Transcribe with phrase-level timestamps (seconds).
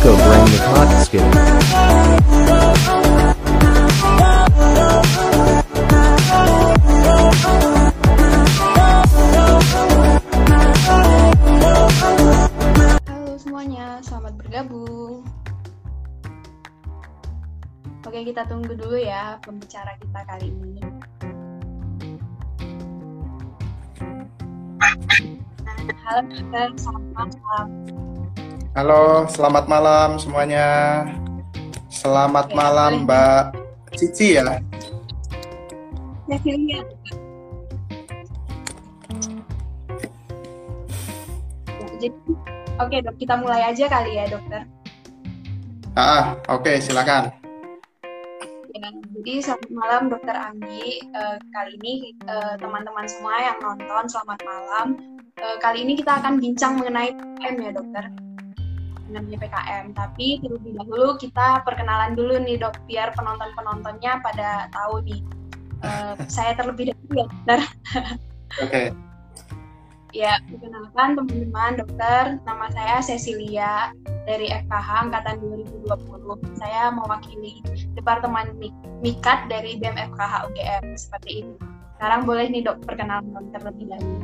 [0.00, 0.56] Unko Brang the
[14.00, 15.20] selamat bergabung.
[18.00, 20.80] Oke, kita tunggu dulu ya pembicara kita kali ini.
[26.08, 26.24] Halo,
[26.72, 28.09] selamat malam.
[28.70, 31.02] Halo, selamat malam semuanya.
[31.90, 33.02] Selamat malam.
[33.02, 33.58] Mbak
[33.98, 34.46] Cici ya.
[36.30, 36.78] Cecilia.
[41.98, 42.14] Jadi,
[42.78, 44.62] oke dok, kita mulai aja kali ya dokter.
[45.98, 47.34] Ah, oke silakan.
[48.70, 48.86] Ya,
[49.18, 51.02] jadi selamat malam Dokter Anggi.
[51.02, 54.86] Eh, kali ini eh, teman-teman semua yang nonton selamat malam.
[55.42, 58.04] Eh, kali ini kita akan bincang mengenai PKM ya dokter,
[59.10, 59.84] mengenai PKM.
[59.92, 65.20] Tapi terlebih dahulu kita perkenalan dulu nih dok, biar penonton-penontonnya pada tahu nih.
[65.82, 67.60] Eh, saya terlebih dahulu ya dokter.
[68.62, 68.82] Oke.
[70.10, 73.94] Ya, perkenalkan teman-teman dokter, nama saya Cecilia
[74.26, 75.86] dari FKH Angkatan 2020.
[76.58, 77.62] Saya mewakili
[77.94, 78.74] Departemen Mik-
[79.06, 81.54] Mikat dari BEM FKH UGM, seperti ini.
[81.94, 84.18] Sekarang boleh nih dok, perkenalan dok terlebih dahulu.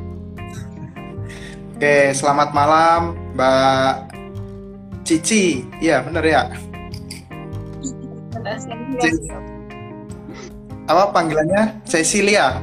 [1.77, 4.16] Oke, selamat malam Mbak
[5.07, 5.63] Cici.
[5.79, 6.51] Iya, bener ya.
[10.83, 11.79] Apa panggilannya?
[11.87, 12.59] Cecilia.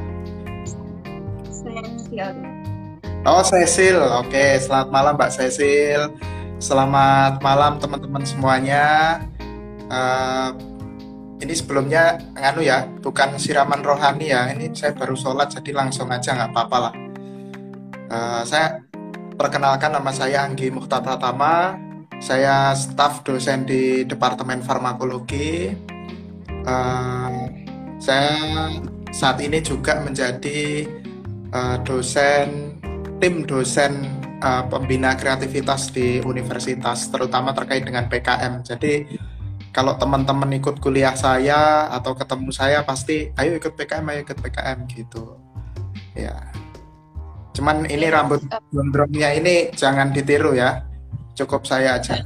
[3.25, 3.97] Oh, Cecil.
[3.97, 6.13] Oke, selamat malam Mbak Cecil.
[6.61, 8.85] Selamat malam teman-teman semuanya.
[9.89, 10.49] Eh,
[11.41, 14.53] ini sebelumnya nganu ya, bukan siraman rohani ya.
[14.53, 16.93] Ini saya baru sholat jadi langsung aja nggak apa-apa lah.
[18.05, 18.85] Eh, saya
[19.33, 21.84] perkenalkan nama saya Anggi Muhtatatama.
[22.19, 25.75] Saya staf dosen di Departemen Farmakologi.
[26.47, 27.41] Eh,
[28.01, 28.37] saya
[29.11, 30.87] saat ini juga menjadi
[31.51, 32.79] eh, dosen
[33.19, 34.07] tim dosen
[34.39, 38.63] eh, pembina kreativitas di universitas, terutama terkait dengan PKM.
[38.63, 38.93] Jadi
[39.75, 44.87] kalau teman-teman ikut kuliah saya atau ketemu saya pasti, ayo ikut PKM, ayo ikut PKM
[44.87, 45.35] gitu.
[46.15, 46.47] Ya.
[47.51, 48.39] Cuman ini rambut
[48.71, 50.94] gondrongnya ini jangan ditiru ya.
[51.35, 52.23] Cukup saya aja.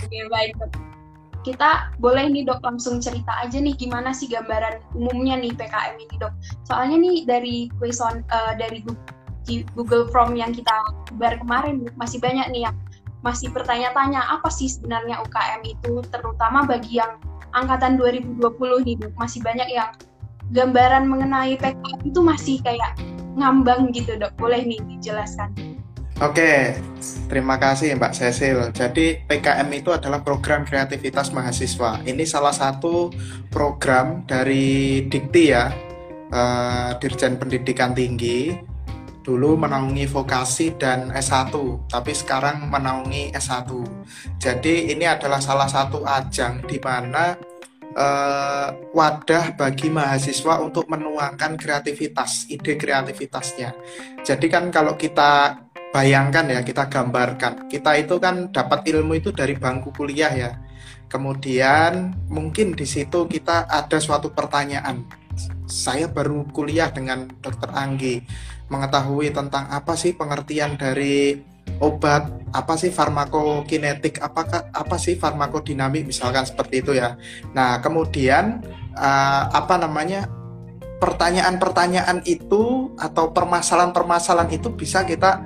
[0.00, 0.56] Oke, baik.
[1.40, 6.16] Kita boleh nih dok langsung cerita aja nih gimana sih gambaran umumnya nih PKM ini
[6.20, 6.32] dok.
[6.68, 8.84] Soalnya nih dari question eh, dari
[9.72, 10.72] Google Form yang kita
[11.16, 12.76] bar kemarin masih banyak nih yang
[13.20, 17.20] masih bertanya-tanya apa sih sebenarnya UKM itu terutama bagi yang
[17.52, 18.40] angkatan 2020
[18.86, 19.90] nih dok masih banyak yang
[20.56, 22.96] gambaran mengenai PKM itu masih kayak
[23.36, 25.52] ngambang gitu dok boleh nih dijelaskan
[26.20, 26.76] Oke,
[27.32, 28.76] terima kasih Mbak Cecil.
[28.76, 31.96] Jadi PKM itu adalah program kreativitas mahasiswa.
[32.04, 33.08] Ini salah satu
[33.48, 35.72] program dari Dikti ya,
[36.28, 38.52] eh, Dirjen Pendidikan Tinggi.
[39.24, 41.56] Dulu menaungi vokasi dan S1,
[41.88, 43.80] tapi sekarang menaungi S1.
[44.36, 47.32] Jadi ini adalah salah satu ajang di mana
[47.96, 53.72] eh, wadah bagi mahasiswa untuk menuangkan kreativitas, ide kreativitasnya.
[54.20, 57.66] Jadi kan kalau kita bayangkan ya, kita gambarkan.
[57.66, 60.50] Kita itu kan dapat ilmu itu dari bangku kuliah ya.
[61.10, 65.02] Kemudian mungkin di situ kita ada suatu pertanyaan.
[65.66, 67.74] Saya baru kuliah dengan Dr.
[67.74, 68.22] Anggi,
[68.70, 71.34] mengetahui tentang apa sih pengertian dari
[71.82, 77.18] obat, apa sih farmakokinetik, apakah apa sih farmakodinamik misalkan seperti itu ya.
[77.54, 78.62] Nah, kemudian
[78.94, 80.30] eh, apa namanya?
[81.00, 85.40] pertanyaan-pertanyaan itu atau permasalahan-permasalahan itu bisa kita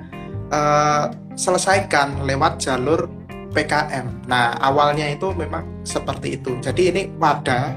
[0.51, 3.07] eh, selesaikan lewat jalur
[3.55, 4.27] PKM.
[4.27, 6.59] Nah, awalnya itu memang seperti itu.
[6.59, 7.71] Jadi ini wadah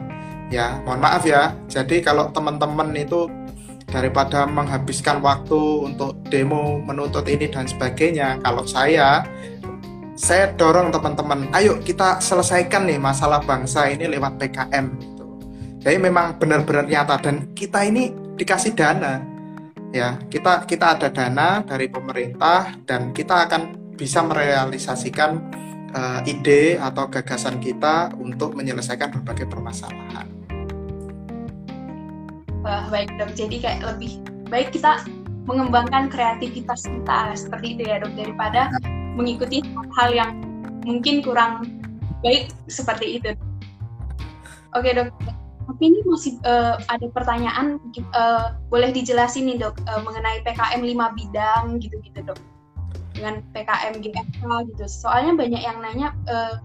[0.50, 1.54] ya, mohon maaf ya.
[1.70, 3.30] Jadi kalau teman-teman itu
[3.88, 9.25] daripada menghabiskan waktu untuk demo, menuntut ini dan sebagainya, kalau saya
[10.19, 15.25] saya dorong teman-teman, ayo kita selesaikan nih masalah bangsa ini lewat PKM gitu.
[15.78, 19.22] Jadi memang benar-benar nyata dan kita ini dikasih dana
[19.93, 25.31] ya kita kita ada dana dari pemerintah dan kita akan bisa merealisasikan
[25.93, 30.29] eh, ide atau gagasan kita untuk menyelesaikan berbagai permasalahan.
[32.62, 33.32] Wah, baik dok.
[33.32, 34.20] Jadi kayak lebih
[34.52, 35.02] baik kita
[35.49, 38.69] mengembangkan kreativitas kita seperti itu ya dok daripada
[39.17, 39.64] mengikuti
[39.96, 40.31] hal yang
[40.84, 41.64] mungkin kurang
[42.20, 43.32] baik seperti itu.
[44.76, 45.38] Oke dok.
[45.78, 51.14] Tapi ini masih eh, ada pertanyaan, eh, boleh dijelasin nih dok eh, mengenai PKM 5
[51.14, 52.38] bidang gitu-gitu dok.
[53.14, 54.42] dengan PKM GFK
[54.75, 54.84] gitu.
[54.86, 56.62] Soalnya banyak yang nanya uh,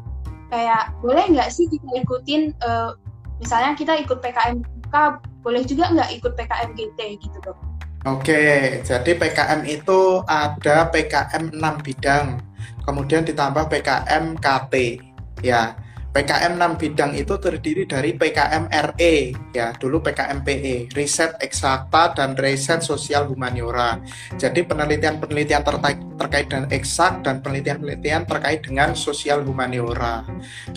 [0.54, 2.94] kayak boleh nggak sih kita ikutin uh,
[3.42, 4.96] misalnya kita ikut PKM GFK
[5.42, 7.58] boleh juga nggak ikut PKM GT gitu dok?
[8.06, 12.38] Oke, jadi PKM itu ada PKM 6 bidang,
[12.86, 15.02] kemudian ditambah PKM KT.
[15.42, 15.74] Ya,
[16.14, 22.38] PKM 6 bidang itu terdiri dari PKM RE, ya dulu PKM PE, Riset Eksakta dan
[22.38, 23.98] Riset Sosial Humaniora.
[24.38, 30.22] Jadi penelitian-penelitian terkait, terkait dengan eksak dan penelitian-penelitian terkait dengan sosial humaniora.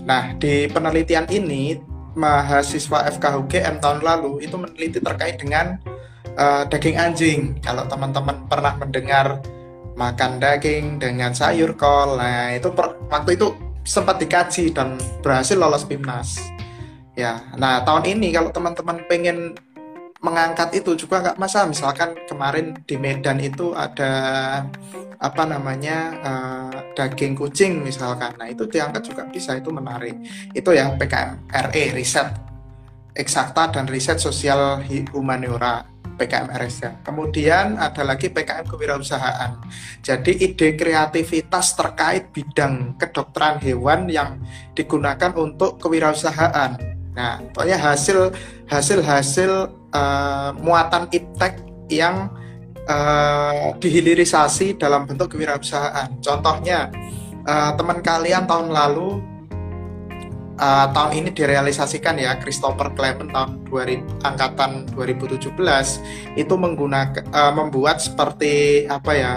[0.09, 1.77] Nah, di penelitian ini
[2.17, 5.77] mahasiswa FKUGM tahun lalu itu meneliti terkait dengan
[6.41, 7.41] uh, daging anjing.
[7.61, 9.45] Kalau teman-teman pernah mendengar
[10.01, 15.87] makan daging dengan sayur kol, nah itu per, waktu itu sempat dikaji dan berhasil lolos
[15.87, 16.43] PIMNAS.
[17.17, 19.57] Ya, nah tahun ini kalau teman-teman pengen
[20.21, 21.71] mengangkat itu juga nggak masalah.
[21.71, 24.13] Misalkan kemarin di Medan itu ada
[25.17, 30.19] apa namanya uh, daging kucing misalkan, nah itu diangkat juga bisa itu menarik.
[30.53, 32.29] Itu ya PKM RE riset
[33.17, 34.85] eksakta dan riset sosial
[35.17, 35.89] humaniora.
[36.17, 36.91] PKM RSA.
[37.05, 39.61] Kemudian ada lagi PKM kewirausahaan.
[40.01, 44.41] Jadi ide kreativitas terkait bidang kedokteran hewan yang
[44.73, 46.77] digunakan untuk kewirausahaan.
[47.17, 48.33] Nah, pokoknya hasil
[48.69, 49.51] hasil hasil
[49.93, 52.29] uh, muatan iptek yang
[52.89, 56.17] uh, dihilirisasi dalam bentuk kewirausahaan.
[56.21, 56.93] Contohnya
[57.45, 59.36] uh, teman kalian tahun lalu
[60.61, 65.53] uh, tahun ini direalisasikan ya Christopher Clement tahun 2000 angkatan 2017
[66.37, 69.33] itu menggunakan uh, membuat seperti apa ya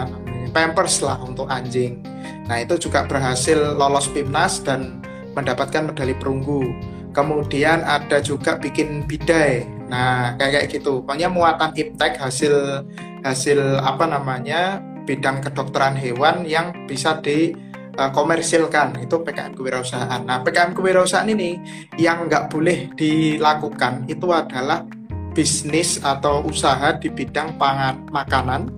[0.51, 2.01] pampers lah untuk anjing.
[2.49, 4.97] Nah, itu juga berhasil lolos PIMNAS dan
[5.37, 6.73] mendapatkan medali perunggu.
[7.13, 9.65] Kemudian ada juga bikin bidai.
[9.89, 11.05] Nah, kayak kayak gitu.
[11.05, 12.85] Pokoknya muatan iptek hasil
[13.21, 14.81] hasil apa namanya?
[15.09, 17.57] bidang kedokteran hewan yang bisa di
[17.99, 20.23] uh, komersilkan itu PKM kewirausahaan.
[20.23, 21.59] Nah PKM kewirausahaan ini
[21.99, 24.87] yang nggak boleh dilakukan itu adalah
[25.35, 28.71] bisnis atau usaha di bidang pangan, makanan,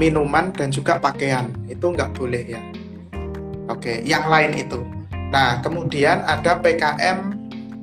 [0.00, 2.60] minuman dan juga pakaian itu nggak boleh ya.
[3.68, 4.80] Oke, yang lain itu.
[5.28, 7.36] Nah kemudian ada PKM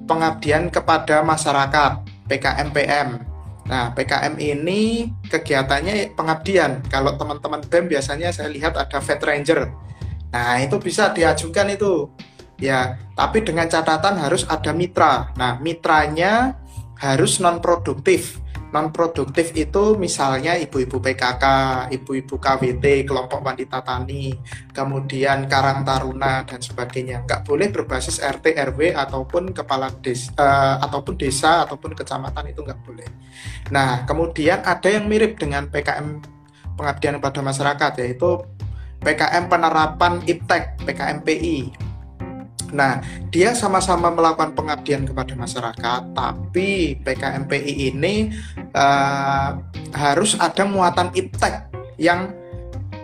[0.09, 3.09] pengabdian kepada masyarakat PKM PM.
[3.65, 6.85] Nah, PKM ini kegiatannya pengabdian.
[6.85, 9.73] Kalau teman-teman BEM biasanya saya lihat ada Vet Ranger.
[10.35, 12.11] Nah, itu bisa diajukan itu.
[12.59, 15.31] Ya, tapi dengan catatan harus ada mitra.
[15.39, 16.59] Nah, mitranya
[16.99, 18.43] harus non produktif.
[18.75, 21.43] Non produktif itu misalnya ibu-ibu PKK,
[21.95, 24.35] ibu-ibu KWT, kelompok wanita tani,
[24.75, 27.23] kemudian Karang Taruna dan sebagainya.
[27.23, 32.83] Nggak boleh berbasis RT RW ataupun kepala desa uh, ataupun desa ataupun kecamatan itu nggak
[32.83, 33.07] boleh.
[33.71, 36.35] Nah, kemudian ada yang mirip dengan PKM
[36.75, 38.43] pengabdian pada masyarakat yaitu
[39.06, 41.57] PKM penerapan IPTEK, PKMPI.
[42.74, 43.00] Nah,
[43.30, 48.34] dia sama-sama melakukan pengabdian kepada masyarakat, tapi PKMPI ini
[48.74, 49.62] uh,
[49.94, 51.56] harus ada muatan IPTEK
[52.02, 52.34] yang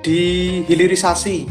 [0.01, 1.45] dihilirisasi.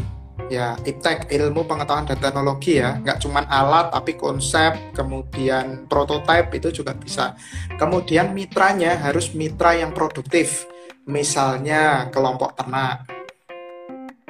[0.51, 6.83] Ya, IPTEK ilmu pengetahuan dan teknologi ya, nggak cuma alat tapi konsep, kemudian prototipe itu
[6.83, 7.39] juga bisa.
[7.79, 10.67] Kemudian mitranya harus mitra yang produktif,
[11.07, 13.07] misalnya kelompok ternak,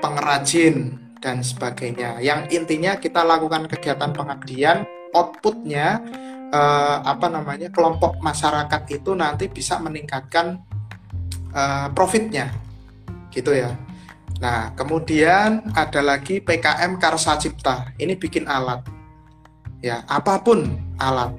[0.01, 2.17] pengrajin dan sebagainya.
[2.19, 6.01] Yang intinya kita lakukan kegiatan pengabdian, outputnya
[6.49, 10.59] eh, apa namanya kelompok masyarakat itu nanti bisa meningkatkan
[11.53, 12.49] eh, profitnya,
[13.29, 13.71] gitu ya.
[14.41, 17.93] Nah, kemudian ada lagi PKM Karsa Cipta.
[18.01, 18.81] Ini bikin alat,
[19.85, 20.65] ya apa pun
[20.97, 21.37] alat.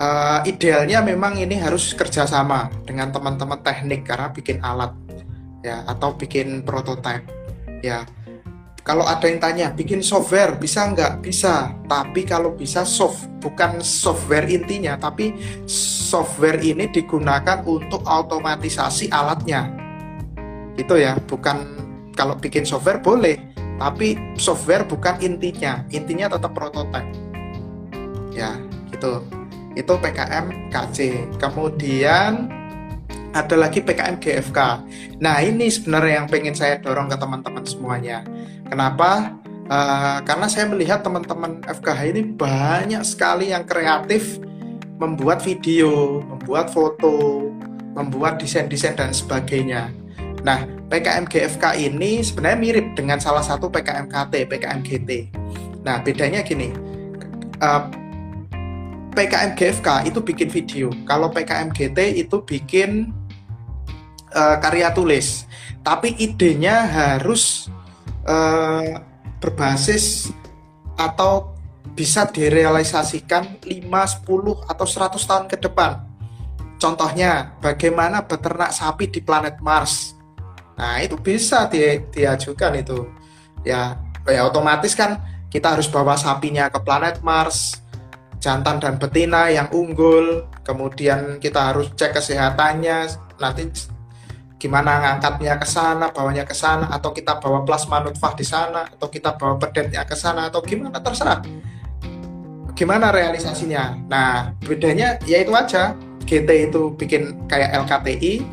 [0.00, 4.96] Uh, idealnya memang ini harus kerjasama dengan teman-teman teknik karena bikin alat
[5.60, 7.28] ya atau bikin prototipe
[7.80, 8.04] ya
[8.80, 11.20] kalau ada yang tanya bikin software bisa nggak?
[11.20, 15.36] Bisa tapi kalau bisa soft bukan software intinya tapi
[15.68, 19.68] software ini digunakan untuk otomatisasi alatnya.
[20.74, 21.76] Gitu ya bukan
[22.16, 23.36] kalau bikin software boleh
[23.76, 27.04] tapi software bukan intinya intinya tetap prototipe.
[28.32, 28.56] Ya
[28.90, 29.20] gitu.
[29.78, 32.48] Itu PKM KC kemudian
[33.30, 34.58] ada lagi PKM GFK.
[35.22, 38.26] Nah ini sebenarnya yang pengen saya dorong ke teman-teman semuanya.
[38.66, 39.38] Kenapa?
[39.70, 44.42] Uh, karena saya melihat teman-teman FKH ini banyak sekali yang kreatif
[44.98, 47.46] membuat video, membuat foto,
[47.94, 49.94] membuat desain-desain dan sebagainya.
[50.42, 55.10] Nah, PKM GFK ini sebenarnya mirip dengan salah satu PKM KT, PKM GT.
[55.86, 56.74] Nah, bedanya gini,
[57.62, 57.86] uh,
[59.14, 63.19] PKM GFK itu bikin video, kalau PKM GT itu bikin
[64.30, 65.44] eh, karya tulis,
[65.82, 67.68] tapi idenya harus
[68.26, 69.00] eh,
[69.40, 70.30] berbasis
[70.98, 71.56] atau
[71.96, 76.06] bisa direalisasikan 5, 10 atau 100 tahun ke depan.
[76.80, 80.16] Contohnya, bagaimana beternak sapi di planet Mars.
[80.80, 83.04] Nah, itu bisa di, diajukan itu.
[83.68, 85.20] Ya, ya otomatis kan
[85.52, 87.84] kita harus bawa sapinya ke planet Mars,
[88.40, 93.68] jantan dan betina yang unggul, kemudian kita harus cek kesehatannya, nanti
[94.60, 99.08] gimana ngangkatnya ke sana, bawanya ke sana, atau kita bawa plasma nutfah di sana, atau
[99.08, 101.40] kita bawa pedetnya ke sana, atau gimana terserah.
[102.76, 103.96] Gimana realisasinya?
[104.04, 105.96] Nah, bedanya ya itu aja.
[106.28, 108.44] GT itu bikin kayak LKTI,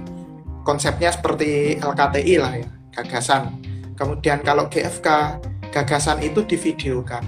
[0.63, 3.59] konsepnya seperti LKTI lah ya, gagasan.
[3.93, 5.37] Kemudian kalau GFK,
[5.75, 7.21] gagasan itu divideokan.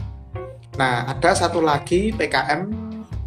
[0.80, 2.72] Nah, ada satu lagi PKM,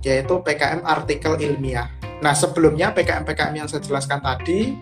[0.03, 1.93] yaitu PKM artikel ilmiah.
[2.25, 4.79] Nah, sebelumnya PKM-PKM yang saya jelaskan tadi,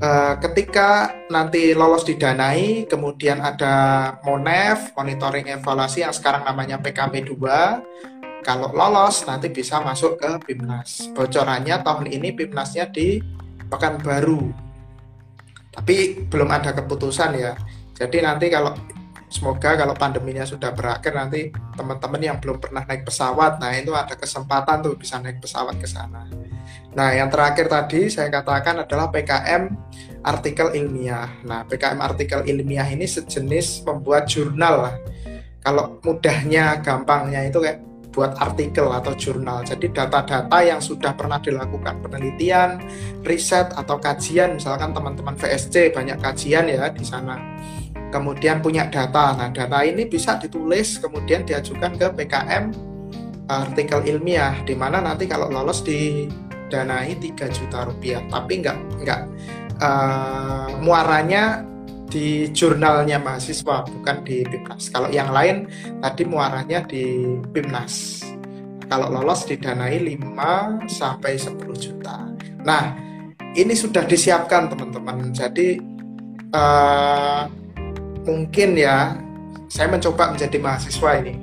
[0.00, 3.74] eh, ketika nanti lolos didanai, kemudian ada
[4.24, 11.12] MONEV, monitoring evaluasi yang sekarang namanya PKP 2, kalau lolos nanti bisa masuk ke PIMNAS.
[11.12, 13.20] Bocorannya tahun ini PIMNASnya di
[13.68, 14.50] Pekanbaru.
[15.70, 17.54] Tapi belum ada keputusan ya.
[17.94, 18.74] Jadi nanti kalau
[19.30, 24.18] semoga kalau pandeminya sudah berakhir nanti teman-teman yang belum pernah naik pesawat, nah itu ada
[24.18, 26.26] kesempatan tuh bisa naik pesawat ke sana.
[26.90, 29.70] Nah, yang terakhir tadi saya katakan adalah PKM
[30.26, 31.30] artikel ilmiah.
[31.46, 34.98] Nah, PKM artikel ilmiah ini sejenis membuat jurnal.
[35.62, 37.78] Kalau mudahnya, gampangnya itu kayak
[38.10, 39.62] buat artikel atau jurnal.
[39.62, 42.82] Jadi data-data yang sudah pernah dilakukan penelitian,
[43.22, 47.38] riset atau kajian, misalkan teman-teman VSC banyak kajian ya di sana.
[48.10, 49.38] Kemudian punya data.
[49.38, 52.74] Nah, data ini bisa ditulis kemudian diajukan ke PKM
[53.50, 58.22] artikel ilmiah di mana nanti kalau lolos didanai 3 juta rupiah.
[58.26, 58.76] Tapi nggak
[59.06, 59.20] nggak
[59.78, 61.62] uh, muaranya
[62.10, 64.90] di jurnalnya mahasiswa bukan di PIMNAS.
[64.90, 65.70] Kalau yang lain
[66.02, 68.26] tadi muaranya di PIMNAS.
[68.90, 72.26] Kalau lolos didanai 5 sampai 10 juta.
[72.66, 72.98] Nah,
[73.54, 75.30] ini sudah disiapkan teman-teman.
[75.30, 75.78] Jadi
[76.50, 77.46] uh,
[78.24, 79.16] mungkin ya
[79.70, 81.34] saya mencoba menjadi mahasiswa ini.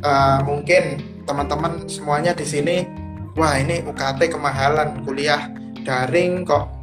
[0.00, 2.86] Uh, mungkin teman-teman semuanya di sini,
[3.34, 5.50] wah ini UKT kemahalan kuliah
[5.82, 6.76] daring kok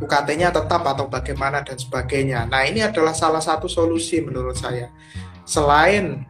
[0.00, 2.48] UKT-nya tetap atau bagaimana dan sebagainya.
[2.48, 4.88] Nah, ini adalah salah satu solusi menurut saya.
[5.44, 6.24] Selain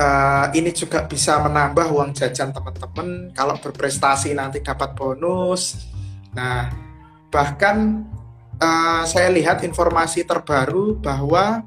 [0.00, 5.92] uh, ini juga bisa menambah uang jajan teman-teman kalau berprestasi nanti dapat bonus.
[6.32, 6.72] Nah,
[7.28, 8.08] bahkan
[8.60, 11.64] uh, saya lihat informasi terbaru bahwa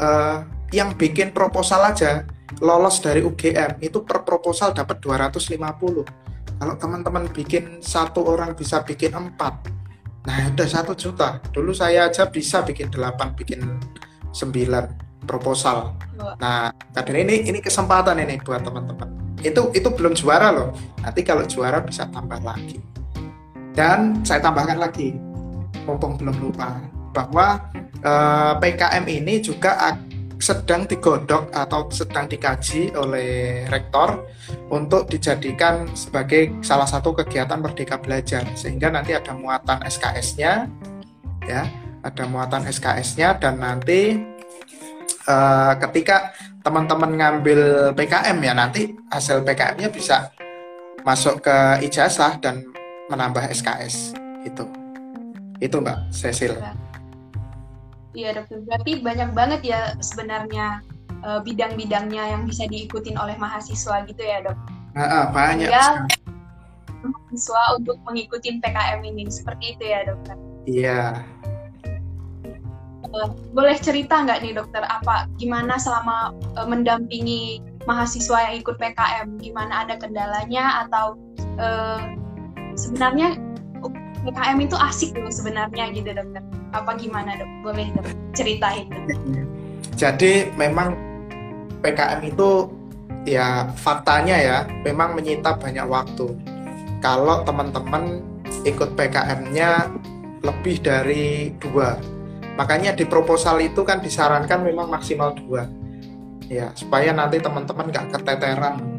[0.00, 0.38] uh,
[0.74, 2.26] yang bikin proposal aja
[2.58, 5.56] lolos dari UGM itu per proposal dapat 250.
[6.56, 9.76] Kalau teman-teman bikin satu orang bisa bikin empat,
[10.26, 11.38] Nah, udah satu juta.
[11.54, 13.62] Dulu saya aja bisa bikin delapan, bikin
[14.34, 14.84] sembilan
[15.22, 15.94] proposal.
[16.42, 19.38] Nah, kadang ini ini kesempatan ini buat teman-teman.
[19.38, 20.74] Itu itu belum juara loh.
[20.98, 22.82] Nanti kalau juara bisa tambah lagi.
[23.70, 25.14] Dan saya tambahkan lagi,
[25.84, 26.80] mumpung belum lupa,
[27.12, 27.60] bahwa
[28.00, 30.00] eh, PKM ini juga
[30.36, 34.28] sedang digodok atau sedang dikaji oleh rektor
[34.68, 40.68] untuk dijadikan sebagai salah satu kegiatan Merdeka Belajar sehingga nanti ada muatan SKS-nya
[41.48, 41.62] ya
[42.04, 44.20] ada muatan SKS-nya dan nanti
[45.24, 47.60] uh, ketika teman-teman ngambil
[47.96, 50.28] PKM ya nanti hasil PKM-nya bisa
[51.00, 52.66] masuk ke ijazah dan
[53.08, 54.12] menambah SKS
[54.44, 54.75] itu
[55.60, 56.52] itu Mbak Cecil.
[56.56, 56.72] Ya.
[58.16, 60.80] Iya dokter, berarti banyak banget ya sebenarnya
[61.20, 64.56] uh, bidang-bidangnya yang bisa diikutin oleh mahasiswa gitu ya dok?
[64.96, 65.68] Uh, banyak.
[65.68, 66.08] Ya,
[67.04, 70.36] mahasiswa untuk mengikuti PKM ini seperti itu ya dokter?
[70.64, 71.02] Iya.
[73.12, 79.38] Uh, boleh cerita nggak nih dokter apa gimana selama uh, mendampingi mahasiswa yang ikut PKM
[79.38, 81.14] gimana ada kendalanya atau
[81.60, 82.02] uh,
[82.74, 83.38] sebenarnya
[84.26, 86.42] PKM itu asik loh sebenarnya gitu dokter
[86.74, 87.50] apa gimana dok?
[87.62, 88.90] Boleh dok ceritain.
[89.94, 90.98] Jadi memang
[91.80, 92.68] PKM itu
[93.22, 96.26] ya faktanya ya memang menyita banyak waktu.
[96.98, 98.18] Kalau teman-teman
[98.66, 99.94] ikut PKM-nya
[100.42, 101.94] lebih dari dua.
[102.58, 105.70] Makanya di proposal itu kan disarankan memang maksimal dua.
[106.50, 108.98] Ya supaya nanti teman-teman nggak keteteran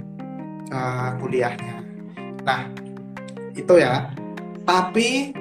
[0.72, 1.84] uh, kuliahnya.
[2.48, 2.72] Nah
[3.58, 4.17] itu ya
[4.68, 5.32] tapi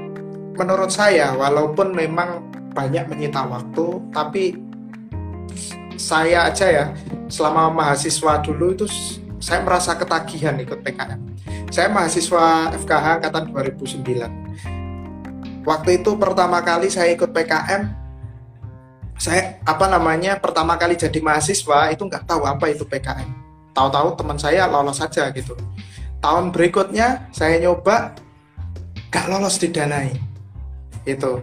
[0.55, 4.55] menurut saya walaupun memang banyak menyita waktu, tapi
[5.99, 6.87] saya aja ya
[7.27, 8.87] selama mahasiswa dulu itu
[9.43, 11.21] saya merasa ketagihan ikut PKM.
[11.75, 14.47] Saya mahasiswa FKH angkatan 2009.
[15.67, 17.91] waktu itu pertama kali saya ikut PKM
[19.19, 23.27] saya apa namanya pertama kali jadi mahasiswa itu nggak tahu apa itu PKM
[23.75, 25.59] tahu-tahu teman saya lolos saja gitu
[26.23, 28.15] tahun berikutnya saya nyoba
[29.11, 30.15] nggak lolos didanai.
[31.07, 31.43] Itu.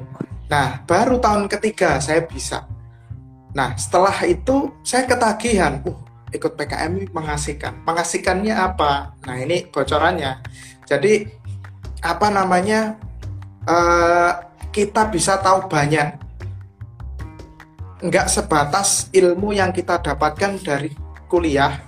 [0.52, 2.68] Nah baru tahun ketiga saya bisa.
[3.56, 5.82] Nah setelah itu saya ketagihan.
[5.86, 6.04] Uh
[6.34, 7.86] ikut PKM mengasihkan.
[7.86, 9.14] Mengasihkannya apa?
[9.24, 10.42] Nah ini bocorannya.
[10.84, 11.30] Jadi
[12.04, 12.98] apa namanya
[13.70, 14.32] uh,
[14.74, 16.20] kita bisa tahu banyak.
[18.04, 20.92] Nggak sebatas ilmu yang kita dapatkan dari
[21.32, 21.80] kuliah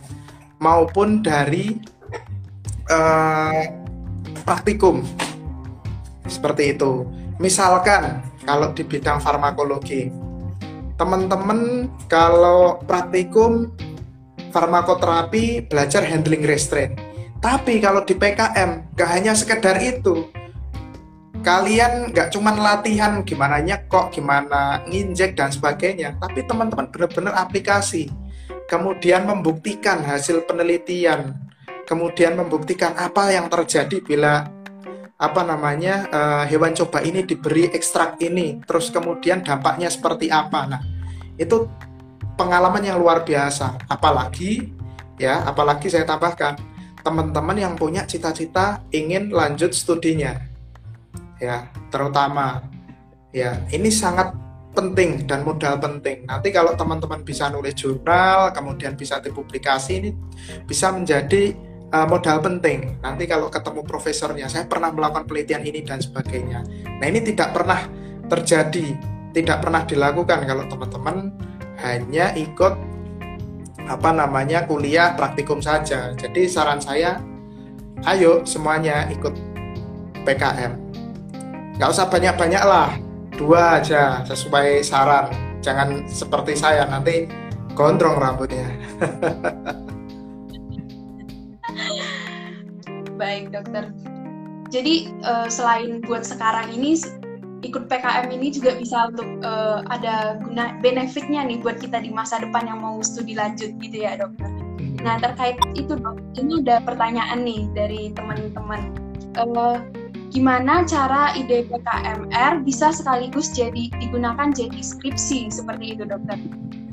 [0.63, 1.75] maupun dari
[2.87, 3.61] uh,
[4.47, 5.03] praktikum
[6.27, 7.05] seperti itu.
[7.37, 10.25] Misalkan kalau di bidang farmakologi
[10.95, 13.71] teman-teman kalau praktikum
[14.55, 16.95] farmakoterapi belajar handling restraint.
[17.43, 20.31] Tapi kalau di PKM gak hanya sekedar itu.
[21.45, 28.09] Kalian nggak cuma latihan gimana nyekok, gimana nginjek dan sebagainya, tapi teman-teman benar-benar aplikasi,
[28.65, 31.37] kemudian membuktikan hasil penelitian,
[31.85, 34.49] kemudian membuktikan apa yang terjadi bila
[35.15, 40.67] apa namanya uh, hewan coba ini diberi ekstrak ini, terus kemudian dampaknya seperti apa.
[40.67, 40.81] Nah,
[41.39, 41.71] itu
[42.35, 43.79] pengalaman yang luar biasa.
[43.87, 44.75] Apalagi
[45.15, 46.59] ya, apalagi saya tambahkan
[47.05, 50.41] teman-teman yang punya cita-cita ingin lanjut studinya
[51.37, 52.65] ya terutama
[53.29, 54.33] ya ini sangat
[54.73, 60.09] penting dan modal penting nanti kalau teman-teman bisa nulis jurnal kemudian bisa dipublikasi ini
[60.65, 61.55] bisa menjadi
[61.95, 62.99] uh, modal penting.
[62.99, 66.67] Nanti kalau ketemu profesornya saya pernah melakukan penelitian ini dan sebagainya.
[66.99, 67.87] Nah ini tidak pernah
[68.27, 71.15] terjadi tidak pernah dilakukan kalau teman-teman
[71.83, 72.73] hanya ikut
[73.85, 76.11] apa namanya kuliah praktikum saja.
[76.15, 77.19] Jadi saran saya
[78.11, 79.35] ayo semuanya ikut
[80.25, 80.73] PKM
[81.75, 82.95] nggak usah banyak-banyak lah
[83.35, 85.27] dua aja sesuai saran.
[85.59, 87.25] Jangan seperti saya nanti
[87.73, 88.69] gondrong rambutnya
[93.15, 93.89] baik dokter
[94.73, 96.97] jadi uh, selain buat sekarang ini
[97.65, 102.41] ikut PKM ini juga bisa untuk uh, ada guna benefitnya nih buat kita di masa
[102.41, 104.49] depan yang mau studi lanjut gitu ya dokter.
[104.49, 104.95] Hmm.
[105.01, 108.93] Nah terkait itu dok, ini ada pertanyaan nih dari teman-teman.
[109.35, 109.81] Uh,
[110.31, 116.37] gimana cara ide PKMR bisa sekaligus jadi digunakan jadi skripsi seperti itu dokter?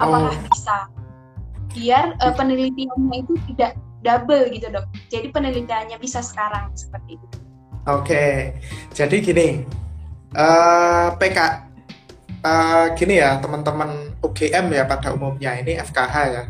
[0.01, 0.43] Apakah oh.
[0.49, 0.77] bisa?
[1.73, 4.87] Biar uh, penelitiannya itu tidak double gitu dok.
[5.09, 7.27] Jadi penelitiannya bisa sekarang seperti itu.
[7.83, 8.55] Oke,
[8.95, 9.67] jadi gini,
[10.38, 11.51] uh, eh, PK uh,
[12.47, 16.45] eh, gini ya teman-teman UGM ya pada umumnya ini FKH ya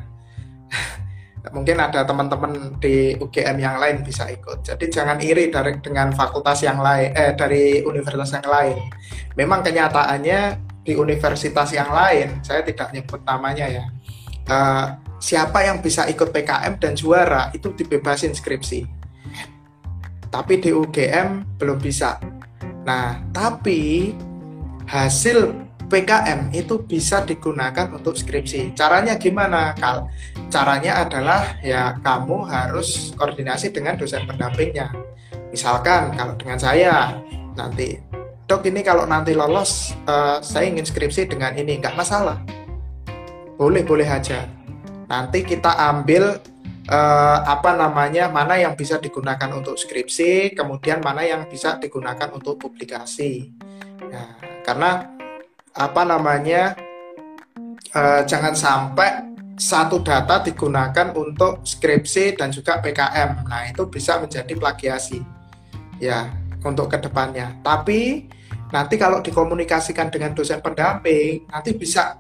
[1.57, 4.63] mungkin ada teman-teman di UGM yang lain bisa ikut.
[4.63, 8.79] Jadi jangan iri dari dengan fakultas yang lain eh dari universitas yang lain.
[9.35, 10.41] Memang kenyataannya
[10.87, 13.85] di universitas yang lain, saya tidak nyebut namanya ya.
[14.47, 14.87] Uh,
[15.23, 18.83] siapa yang bisa ikut PKM dan juara itu dibebasin skripsi.
[20.27, 22.19] Tapi di UGM belum bisa.
[22.83, 24.11] Nah, tapi
[24.91, 25.55] hasil
[25.87, 28.75] PKM itu bisa digunakan untuk skripsi.
[28.75, 30.11] Caranya gimana, Kal?
[30.51, 34.91] Caranya adalah ya kamu harus koordinasi dengan dosen pendampingnya.
[35.53, 37.13] Misalkan kalau dengan saya
[37.55, 38.01] nanti,
[38.49, 42.41] dok ini kalau nanti lolos, uh, saya ingin skripsi dengan ini, nggak masalah.
[43.61, 44.62] Boleh-boleh aja.
[45.13, 46.41] Nanti kita ambil
[46.89, 52.57] uh, apa namanya mana yang bisa digunakan untuk skripsi, kemudian mana yang bisa digunakan untuk
[52.57, 53.53] publikasi.
[54.09, 55.13] Nah, karena
[55.77, 56.73] apa namanya
[57.93, 63.45] uh, jangan sampai satu data digunakan untuk skripsi dan juga PKM.
[63.45, 65.21] Nah, itu bisa menjadi plagiasi.
[66.01, 66.33] Ya,
[66.65, 67.61] untuk ke depannya.
[67.61, 68.27] Tapi
[68.73, 72.17] nanti kalau dikomunikasikan dengan dosen pendamping, nanti bisa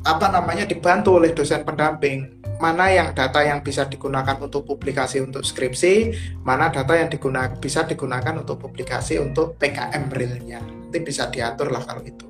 [0.00, 2.40] apa namanya dibantu oleh dosen pendamping.
[2.60, 6.12] Mana yang data yang bisa digunakan untuk publikasi untuk skripsi,
[6.44, 10.60] mana data yang digunakan bisa digunakan untuk publikasi untuk PKM realnya.
[10.60, 12.28] Nanti bisa diatur lah kalau itu.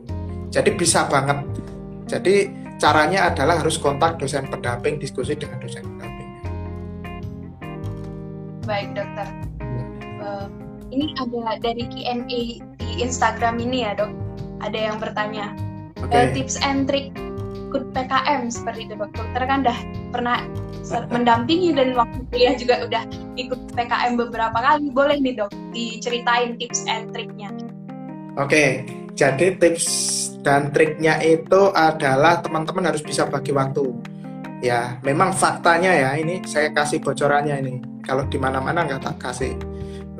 [0.54, 1.42] Jadi bisa banget.
[2.06, 2.46] Jadi
[2.78, 6.30] caranya adalah harus kontak dosen pendamping, diskusi dengan dosen pendamping.
[8.70, 9.26] Baik dokter.
[10.22, 10.46] Uh,
[10.94, 12.22] ini ada dari Q&A
[12.78, 14.14] di Instagram ini ya dok.
[14.62, 15.58] Ada yang bertanya
[16.06, 16.22] okay.
[16.22, 17.10] uh, tips and trick
[17.70, 19.14] ikut PKM seperti itu dok.
[19.14, 19.78] Dokter kan udah
[20.10, 20.42] pernah
[21.14, 23.02] mendampingi dan waktu kuliah juga udah
[23.38, 24.90] ikut PKM beberapa kali.
[24.90, 27.54] Boleh nih dok diceritain tips and triknya.
[28.34, 28.82] Oke,
[29.14, 29.86] jadi tips
[30.42, 33.86] dan triknya itu adalah teman-teman harus bisa bagi waktu
[34.60, 39.56] ya memang faktanya ya ini saya kasih bocorannya ini kalau di mana-mana nggak tak kasih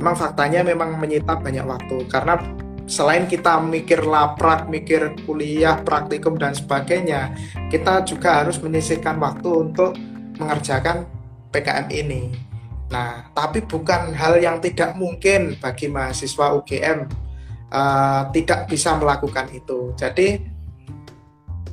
[0.01, 2.41] memang faktanya memang menyita banyak waktu karena
[2.90, 7.31] selain kita mikir laprak, mikir kuliah, praktikum dan sebagainya,
[7.70, 9.94] kita juga harus menyisihkan waktu untuk
[10.42, 11.07] mengerjakan
[11.55, 12.35] PKM ini.
[12.90, 17.07] Nah, tapi bukan hal yang tidak mungkin bagi mahasiswa UGM
[17.70, 19.94] uh, tidak bisa melakukan itu.
[19.94, 20.42] Jadi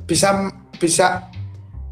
[0.06, 1.26] bisa bisa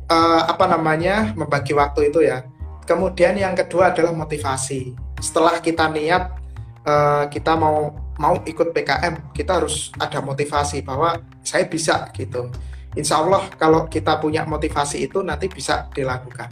[0.07, 2.47] uh, apa namanya membagi waktu itu ya.
[2.87, 4.95] Kemudian yang kedua adalah motivasi.
[5.19, 6.46] Setelah kita niat
[6.87, 12.49] uh, kita mau mau ikut PKM, kita harus ada motivasi bahwa saya bisa gitu.
[12.97, 16.49] Insya Allah kalau kita punya motivasi itu nanti bisa dilakukan.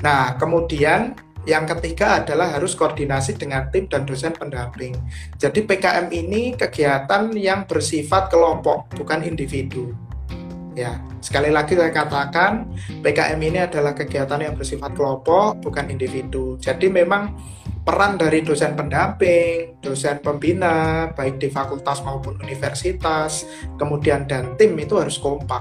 [0.00, 1.12] Nah kemudian
[1.44, 4.96] yang ketiga adalah harus koordinasi dengan tim dan dosen pendamping.
[5.36, 9.92] Jadi PKM ini kegiatan yang bersifat kelompok, bukan individu.
[10.74, 12.66] Ya, sekali lagi saya katakan
[13.04, 16.56] PKM ini adalah kegiatan yang bersifat kelompok, bukan individu.
[16.58, 17.36] Jadi memang
[17.84, 23.44] peran dari dosen pendamping, dosen pembina, baik di fakultas maupun universitas,
[23.76, 25.60] kemudian dan tim itu harus kompak.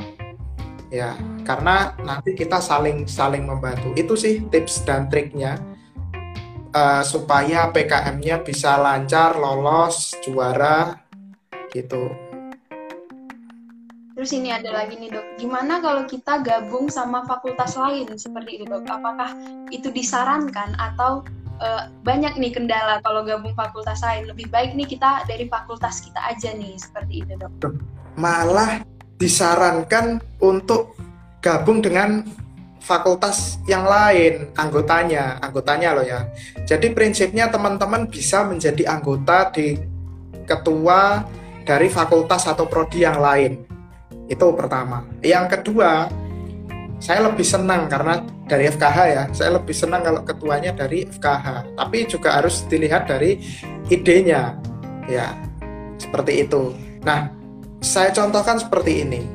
[0.88, 3.92] Ya, karena nanti kita saling saling membantu.
[4.00, 5.60] Itu sih tips dan triknya
[6.72, 10.96] uh, supaya PKM-nya bisa lancar, lolos, juara
[11.76, 12.08] gitu.
[14.14, 18.70] Terus ini ada lagi nih dok, gimana kalau kita gabung sama fakultas lain seperti itu
[18.70, 18.86] dok?
[18.86, 19.34] Apakah
[19.74, 21.26] itu disarankan atau
[21.64, 24.28] uh, banyak nih kendala kalau gabung fakultas lain?
[24.28, 27.52] Lebih baik nih kita dari fakultas kita aja nih seperti itu dok.
[28.20, 28.84] Malah
[29.18, 31.00] disarankan untuk
[31.40, 32.28] gabung dengan
[32.84, 36.28] fakultas yang lain anggotanya anggotanya loh ya
[36.68, 39.80] jadi prinsipnya teman-teman bisa menjadi anggota di
[40.44, 41.24] ketua
[41.64, 43.64] dari fakultas atau prodi yang lain
[44.28, 46.12] itu pertama yang kedua
[47.04, 49.24] saya lebih senang karena dari FKH ya.
[49.36, 53.44] Saya lebih senang kalau ketuanya dari FKH tapi juga harus dilihat dari
[53.92, 54.56] idenya.
[55.12, 55.36] Ya
[56.00, 56.72] seperti itu.
[57.04, 57.28] Nah
[57.84, 59.28] saya contohkan seperti ini.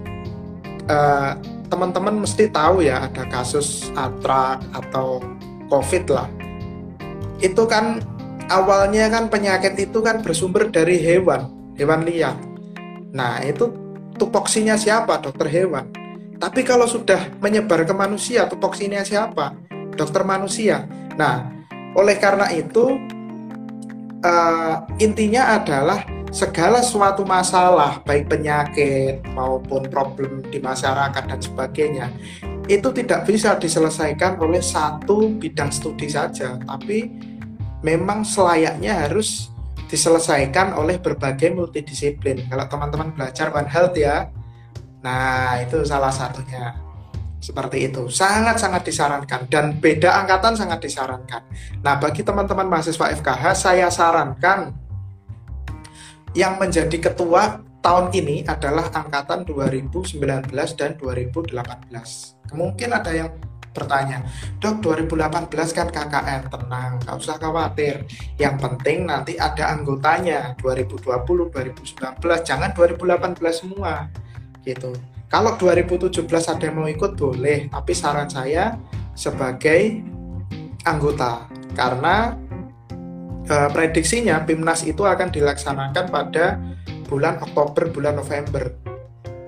[0.89, 1.37] Uh,
[1.69, 5.21] teman-teman mesti tahu ya ada kasus atrak atau
[5.69, 6.25] covid lah.
[7.45, 8.01] Itu kan
[8.49, 12.33] awalnya kan penyakit itu kan bersumber dari hewan hewan liar.
[13.13, 13.69] Nah itu
[14.17, 15.21] tupoksinya siapa?
[15.21, 15.98] Dokter hewan
[16.39, 19.59] tapi kalau sudah menyebar ke manusia tupoksinya siapa?
[19.99, 20.87] Dokter manusia.
[21.19, 21.51] Nah
[21.99, 22.95] oleh karena itu
[24.23, 32.07] uh, intinya adalah segala suatu masalah baik penyakit maupun problem di masyarakat dan sebagainya
[32.69, 36.55] itu tidak bisa diselesaikan oleh satu bidang studi saja.
[36.63, 37.11] Tapi
[37.83, 39.51] memang selayaknya harus
[39.89, 42.45] diselesaikan oleh berbagai multidisiplin.
[42.47, 44.29] Kalau teman-teman belajar One Health ya
[45.05, 46.75] nah itu salah satunya.
[47.39, 48.11] Seperti itu.
[48.11, 49.47] Sangat-sangat disarankan.
[49.47, 51.47] Dan beda angkatan sangat disarankan.
[51.87, 54.75] Nah bagi teman-teman mahasiswa FKH saya sarankan
[56.35, 62.53] yang menjadi ketua tahun ini adalah angkatan 2019 dan 2018.
[62.53, 63.31] Mungkin ada yang
[63.73, 64.27] bertanya,
[64.59, 68.03] dok 2018 kan KKN, tenang, nggak usah khawatir.
[68.35, 74.11] Yang penting nanti ada anggotanya 2020, 2019, jangan 2018 semua,
[74.69, 74.93] gitu.
[75.29, 78.77] Kalau 2017 ada yang mau ikut boleh, tapi saran saya
[79.13, 80.01] sebagai
[80.85, 81.49] anggota.
[81.77, 82.33] Karena
[83.49, 86.57] uh, prediksinya PIMNAS itu akan dilaksanakan pada
[87.09, 88.73] bulan Oktober bulan November.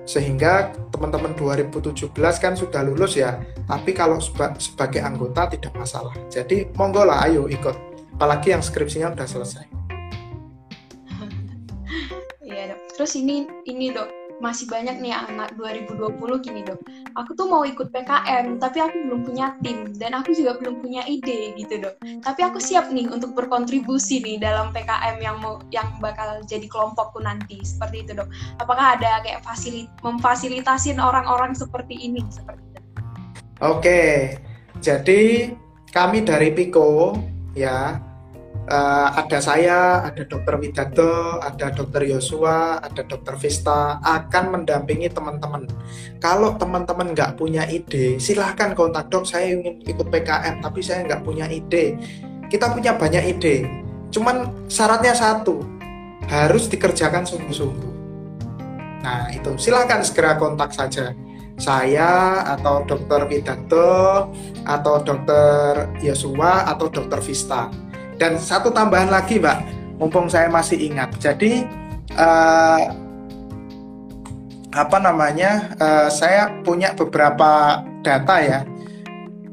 [0.05, 3.41] Sehingga teman-teman 2017 kan sudah lulus ya.
[3.65, 6.13] Tapi kalau seba sebagai anggota tidak masalah.
[6.29, 7.73] Jadi monggo lah ayo ikut.
[8.17, 9.65] Apalagi yang skripsinya sudah selesai.
[12.51, 16.81] Iya terus ini ini dok masih banyak nih anak 2020 gini dok.
[17.15, 21.05] Aku tuh mau ikut PKM tapi aku belum punya tim dan aku juga belum punya
[21.05, 21.95] ide gitu dok.
[22.25, 27.21] Tapi aku siap nih untuk berkontribusi nih dalam PKM yang mau yang bakal jadi kelompokku
[27.21, 28.27] nanti seperti itu dok.
[28.57, 32.81] Apakah ada kayak fasilit memfasilitasin orang-orang seperti ini seperti itu?
[33.61, 34.01] Oke.
[34.81, 35.53] Jadi
[35.93, 37.13] kami dari Piko
[37.53, 38.01] ya
[38.69, 45.65] uh, ada saya, ada Dokter Widato, ada Dokter Yosua, ada Dokter Vista akan mendampingi teman-teman.
[46.21, 49.25] Kalau teman-teman nggak punya ide, silahkan kontak dok.
[49.25, 51.97] Saya ingin ikut PKM, tapi saya nggak punya ide.
[52.51, 53.63] Kita punya banyak ide,
[54.11, 55.63] cuman syaratnya satu,
[56.27, 57.91] harus dikerjakan sungguh-sungguh.
[59.01, 61.15] Nah itu silahkan segera kontak saja
[61.61, 64.29] saya atau dokter Widanto
[64.65, 67.69] atau dokter Yosua atau dokter Vista
[68.21, 69.57] dan satu tambahan lagi, Mbak,
[69.97, 71.09] mumpung saya masih ingat.
[71.17, 71.65] Jadi
[72.13, 72.81] uh,
[74.69, 75.73] apa namanya?
[75.81, 78.61] Uh, saya punya beberapa data ya.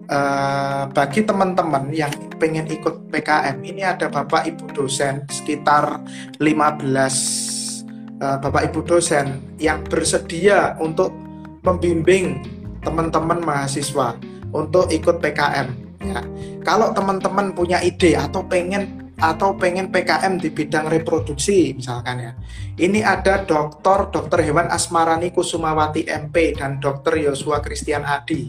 [0.08, 6.00] Uh, bagi teman-teman yang pengen ikut PKM ini ada Bapak Ibu dosen sekitar
[6.40, 6.80] 15
[8.16, 11.12] uh, Bapak Ibu dosen yang bersedia untuk
[11.60, 12.40] membimbing
[12.80, 14.16] teman-teman mahasiswa
[14.56, 16.20] untuk ikut PKM ya.
[16.62, 22.32] Kalau teman-teman punya ide atau pengen atau pengen PKM di bidang reproduksi misalkan ya.
[22.78, 28.46] Ini ada Dokter Dokter Hewan Asmarani Kusumawati MP dan Dokter Yosua Christian Adi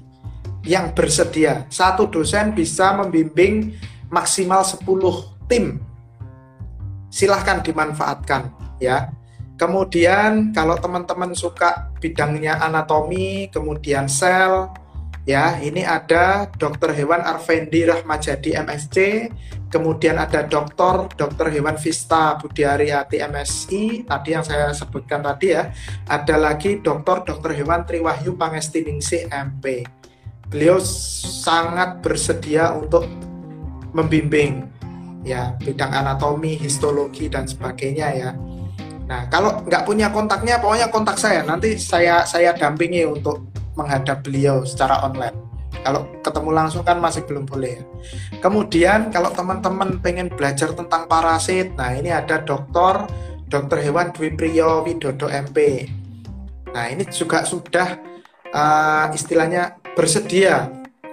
[0.70, 1.66] yang bersedia.
[1.74, 3.74] Satu dosen bisa membimbing
[4.14, 4.86] maksimal 10
[5.50, 5.82] tim.
[7.10, 9.10] Silahkan dimanfaatkan ya.
[9.60, 14.72] Kemudian kalau teman-teman suka bidangnya anatomi, kemudian sel,
[15.30, 18.98] ya ini ada dokter hewan Arvendi Rahmajadi MSc
[19.70, 25.70] kemudian ada dokter dokter hewan Vista Budiariati MSI tadi yang saya sebutkan tadi ya.
[26.10, 29.86] Ada lagi dokter dokter hewan Triwahyu Pangestiningsih MP
[30.50, 33.06] beliau sangat bersedia untuk
[33.94, 34.66] membimbing
[35.22, 38.30] ya bidang anatomi histologi dan sebagainya ya.
[39.06, 41.46] Nah kalau nggak punya kontaknya pokoknya kontak saya.
[41.46, 43.46] Nanti saya saya dampingi untuk
[43.80, 47.80] menghadap beliau secara online kalau ketemu langsung kan masih belum boleh.
[48.44, 53.08] Kemudian kalau teman-teman pengen belajar tentang parasit, nah ini ada dokter
[53.50, 55.88] dokter hewan Dwi Priyo Widodo MP.
[56.70, 57.98] Nah ini juga sudah
[58.54, 60.70] uh, istilahnya bersedia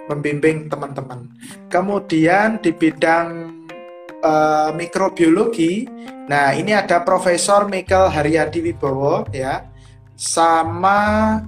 [0.07, 1.31] membimbing teman-teman.
[1.67, 3.27] Kemudian di bidang
[4.21, 5.89] uh, mikrobiologi,
[6.29, 9.67] nah ini ada Profesor Michael Haryadi Wibowo ya,
[10.15, 11.41] sama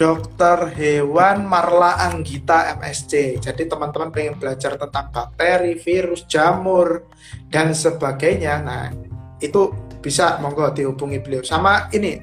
[0.00, 3.36] dokter hewan Marla Anggita MSc.
[3.36, 7.04] Jadi teman-teman pengen belajar tentang bakteri, virus, jamur
[7.52, 8.64] dan sebagainya.
[8.64, 8.88] Nah,
[9.44, 9.68] itu
[10.00, 11.44] bisa monggo dihubungi beliau.
[11.44, 12.16] Sama ini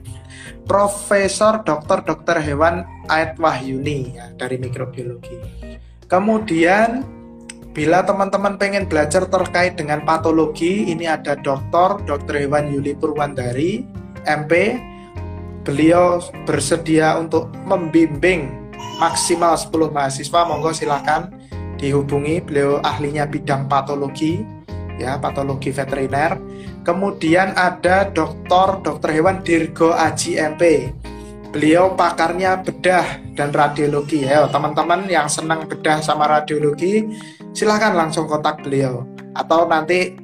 [0.65, 2.81] Profesor Dokter Dokter Hewan
[3.13, 5.37] Ait Wahyuni ya, dari mikrobiologi.
[6.09, 7.05] Kemudian
[7.77, 13.85] bila teman-teman pengen belajar terkait dengan patologi, ini ada Dokter Dokter Hewan Yuli Purwandari
[14.25, 14.81] MP
[15.67, 18.71] beliau bersedia untuk membimbing
[19.03, 20.47] maksimal 10 mahasiswa.
[20.47, 21.27] Monggo silahkan
[21.75, 24.47] dihubungi beliau ahlinya bidang patologi
[24.95, 26.39] ya patologi veteriner.
[26.87, 30.87] Kemudian ada dokter dokter hewan Dirgo Aji MP
[31.51, 34.47] beliau pakarnya bedah dan radiologi ya.
[34.47, 37.03] Teman-teman yang senang bedah sama radiologi
[37.51, 39.03] silahkan langsung kontak beliau.
[39.35, 40.15] Atau nanti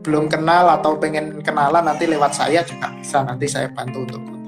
[0.00, 3.24] belum kenal atau pengen kenalan nanti lewat saya juga bisa.
[3.24, 4.39] Nanti saya bantu untuk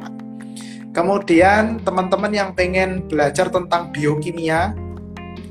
[0.93, 4.77] Kemudian teman-teman yang pengen belajar tentang biokimia,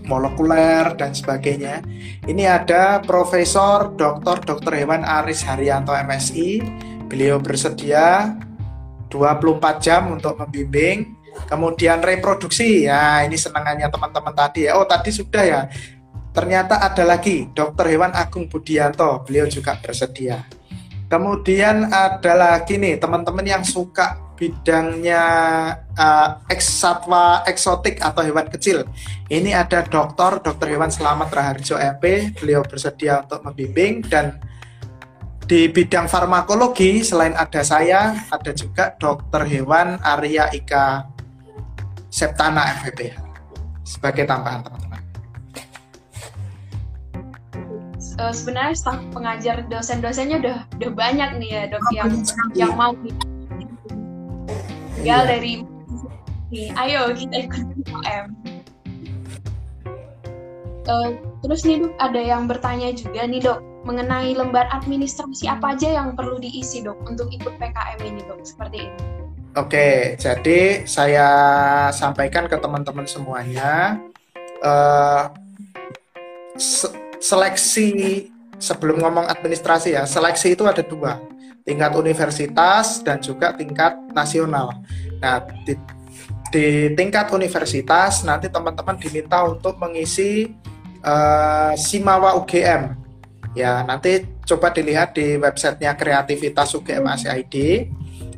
[0.06, 1.82] molekuler dan sebagainya,
[2.30, 4.38] ini ada Profesor Dr.
[4.46, 4.74] Dr.
[4.78, 6.62] Hewan Aris Haryanto MSI.
[7.10, 8.38] Beliau bersedia
[9.10, 11.18] 24 jam untuk membimbing.
[11.50, 14.78] Kemudian reproduksi, ya ini senangannya teman-teman tadi ya.
[14.78, 15.62] Oh tadi sudah ya.
[16.38, 17.90] Ternyata ada lagi Dr.
[17.90, 20.46] Hewan Agung Budianto, beliau juga bersedia.
[21.10, 25.24] Kemudian ada lagi nih teman-teman yang suka bidangnya
[25.94, 28.90] uh, eks satwa eksotik atau hewan kecil.
[29.30, 32.34] Ini ada dokter, dokter hewan Selamat Raharjo MP.
[32.34, 34.42] Beliau bersedia untuk membimbing dan
[35.46, 41.06] di bidang farmakologi selain ada saya, ada juga dokter hewan Arya Ika
[42.10, 43.22] Septana FVPH
[43.86, 45.02] sebagai tambahan teman-teman.
[48.18, 52.12] Uh, sebenarnya staf pengajar dosen-dosennya udah udah banyak nih ya dok yang
[52.58, 52.92] yang mau
[55.02, 55.30] tinggal iya.
[55.34, 55.54] dari
[56.78, 58.26] ayo kita ikut UM
[60.86, 61.10] uh,
[61.42, 66.14] terus nih dok ada yang bertanya juga nih dok mengenai lembar administrasi apa aja yang
[66.14, 68.46] perlu diisi dok untuk ikut PKM ini dok?
[68.46, 69.02] Seperti ini.
[69.58, 71.28] Oke, jadi saya
[71.92, 73.98] sampaikan ke teman-teman semuanya.
[74.62, 75.34] Uh,
[76.62, 78.30] se seleksi
[78.62, 81.18] sebelum ngomong administrasi ya, seleksi itu ada dua
[81.62, 84.82] tingkat universitas dan juga tingkat nasional.
[85.22, 85.78] Nah, di,
[86.50, 90.52] di tingkat universitas nanti teman-teman diminta untuk mengisi
[91.06, 92.98] uh, Simawa UGM.
[93.52, 97.56] Ya, nanti coba dilihat di websitenya Kreativitas UGM ACID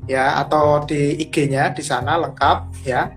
[0.03, 3.13] ya atau di IG-nya di sana lengkap ya.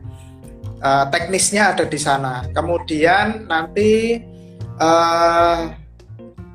[0.76, 2.44] Uh, teknisnya ada di sana.
[2.52, 4.20] Kemudian nanti
[4.76, 5.72] uh,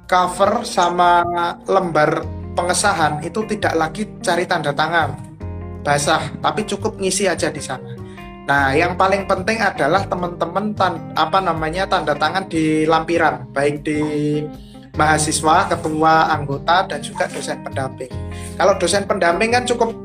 [0.05, 1.25] cover sama
[1.65, 5.15] lembar pengesahan itu tidak lagi cari tanda tangan
[5.81, 7.97] basah, tapi cukup ngisi aja di sana.
[8.45, 10.75] Nah, yang paling penting adalah teman-teman
[11.15, 13.99] apa namanya tanda tangan di lampiran, baik di
[14.97, 18.11] mahasiswa, ketua, anggota, dan juga dosen pendamping.
[18.59, 19.95] Kalau dosen pendamping kan cukup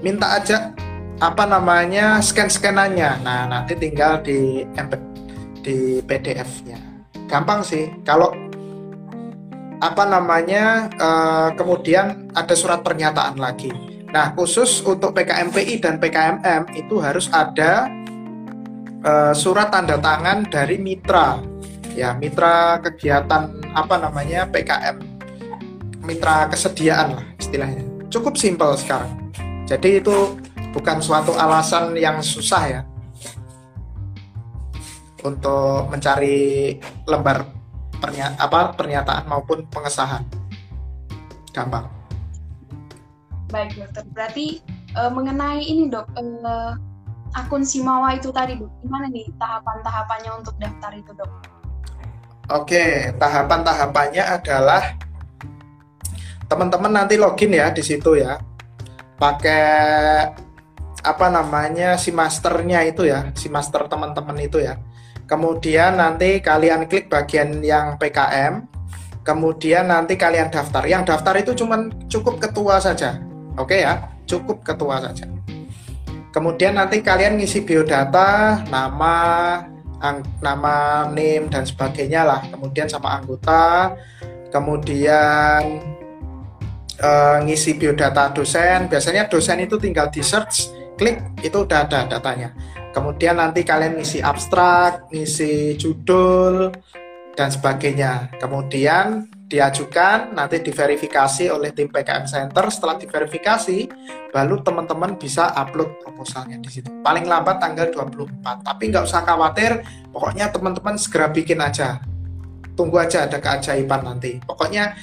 [0.00, 0.72] minta aja
[1.20, 3.20] apa namanya scan-scanannya.
[3.20, 5.02] Nah, nanti tinggal di embed
[5.60, 6.80] di PDF-nya.
[7.28, 7.92] Gampang sih.
[8.02, 8.32] Kalau
[9.80, 13.72] apa namanya uh, kemudian ada surat pernyataan lagi
[14.10, 17.86] Nah, khusus untuk PKMPI dan PKMM itu harus ada
[19.06, 21.38] uh, surat tanda tangan dari mitra.
[21.94, 24.50] Ya, mitra kegiatan apa namanya?
[24.50, 24.98] PKM.
[26.02, 27.86] Mitra kesediaan lah istilahnya.
[28.10, 29.30] Cukup simpel sekarang.
[29.70, 30.34] Jadi itu
[30.74, 32.82] bukan suatu alasan yang susah ya
[35.22, 36.74] untuk mencari
[37.06, 37.59] lembar
[38.00, 40.24] pernya apa pernyataan maupun pengesahan.
[41.52, 41.86] Gampang.
[43.50, 44.46] Baik dokter, berarti
[44.94, 46.78] uh, mengenai ini dok, uh,
[47.34, 51.30] akun Simawa itu tadi dok, gimana nih tahapan-tahapannya untuk daftar itu dok?
[52.50, 54.94] Oke, tahapan-tahapannya adalah
[56.46, 58.38] teman-teman nanti login ya di situ ya,
[59.18, 59.66] pakai
[61.02, 64.78] apa namanya si masternya itu ya, si master teman-teman itu ya.
[65.30, 68.66] Kemudian nanti kalian klik bagian yang PKM,
[69.22, 70.82] kemudian nanti kalian daftar.
[70.90, 73.22] Yang daftar itu cuma cukup ketua saja.
[73.54, 75.30] Oke ya, cukup ketua saja.
[76.34, 79.14] Kemudian nanti kalian ngisi biodata, nama,
[80.02, 82.42] ang, nama, name dan sebagainya lah.
[82.50, 83.94] Kemudian sama anggota,
[84.50, 85.62] kemudian
[86.98, 88.90] uh, ngisi biodata dosen.
[88.90, 92.50] Biasanya dosen itu tinggal di search, klik itu udah ada datanya.
[92.90, 96.74] Kemudian nanti kalian ngisi abstrak, ngisi judul,
[97.38, 98.28] dan sebagainya.
[98.36, 102.68] Kemudian diajukan, nanti diverifikasi oleh tim PKM Center.
[102.70, 103.78] Setelah diverifikasi,
[104.30, 106.90] baru teman-teman bisa upload proposalnya di situ.
[107.02, 108.62] Paling lambat tanggal 24.
[108.62, 109.82] Tapi nggak usah khawatir,
[110.14, 111.98] pokoknya teman-teman segera bikin aja.
[112.76, 114.38] Tunggu aja ada keajaiban nanti.
[114.44, 114.94] Pokoknya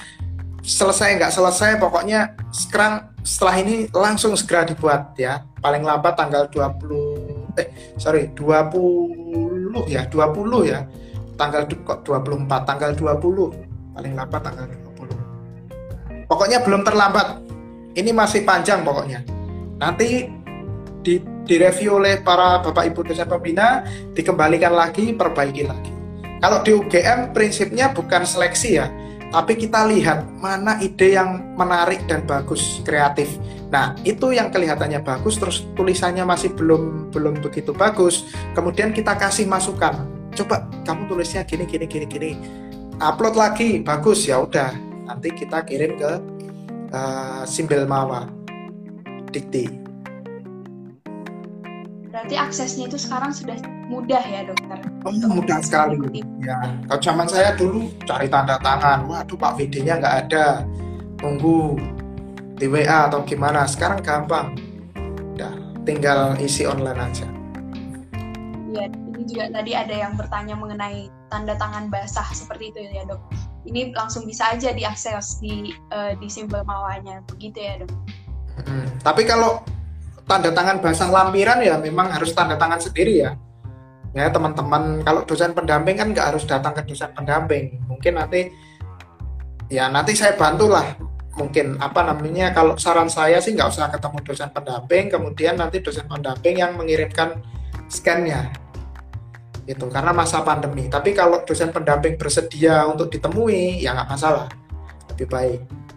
[0.64, 5.44] selesai nggak selesai, pokoknya sekarang setelah ini langsung segera dibuat ya.
[5.60, 7.27] Paling lambat tanggal 20
[7.58, 7.66] eh
[7.98, 10.86] sorry 20 ya 20 ya.
[11.38, 14.88] Tanggal kok 24 tanggal 20 paling lambat tanggal 20
[16.28, 17.40] pokoknya belum terlambat.
[17.98, 19.26] Ini masih panjang pokoknya.
[19.80, 20.30] Nanti
[21.02, 21.18] di,
[21.48, 23.82] direview oleh para bapak ibu dosen pembina
[24.14, 25.92] dikembalikan lagi perbaiki lagi.
[26.38, 28.86] Kalau di UGM prinsipnya bukan seleksi ya
[29.28, 33.36] tapi kita lihat mana ide yang menarik dan bagus, kreatif.
[33.68, 38.24] Nah, itu yang kelihatannya bagus terus tulisannya masih belum belum begitu bagus.
[38.56, 40.08] Kemudian kita kasih masukan.
[40.32, 42.30] Coba kamu tulisnya gini gini gini gini.
[42.98, 44.72] Upload lagi, bagus ya udah.
[45.04, 46.12] Nanti kita kirim ke
[46.96, 48.28] uh, Simbel Mawa
[49.28, 49.87] Dikti.
[52.18, 53.54] Berarti aksesnya itu sekarang sudah
[53.86, 54.74] mudah ya dokter?
[55.06, 56.18] Oh, mudah sekali.
[56.42, 56.58] Ya,
[56.90, 60.66] kalau zaman saya dulu cari tanda tangan, waduh Pak VD-nya nggak ada,
[61.22, 61.78] tunggu
[62.58, 63.70] di WA atau gimana.
[63.70, 64.58] Sekarang gampang,
[65.38, 65.46] ya,
[65.86, 67.30] tinggal isi online aja.
[68.66, 73.22] Iya, ini juga tadi ada yang bertanya mengenai tanda tangan basah seperti itu ya dok.
[73.62, 77.94] Ini langsung bisa aja diakses di uh, di simbol mawanya, begitu ya dok.
[78.66, 79.62] Hmm, tapi kalau
[80.28, 83.32] tanda tangan basah lampiran ya memang harus tanda tangan sendiri ya.
[84.12, 87.80] Ya teman-teman kalau dosen pendamping kan nggak harus datang ke dosen pendamping.
[87.88, 88.52] Mungkin nanti
[89.72, 90.84] ya nanti saya bantulah.
[91.38, 96.04] Mungkin apa namanya kalau saran saya sih nggak usah ketemu dosen pendamping kemudian nanti dosen
[96.04, 97.40] pendamping yang mengirimkan
[97.88, 98.52] scannya.
[99.64, 100.88] Itu karena masa pandemi.
[100.92, 104.48] Tapi kalau dosen pendamping bersedia untuk ditemui ya nggak masalah.
[105.14, 105.87] Lebih baik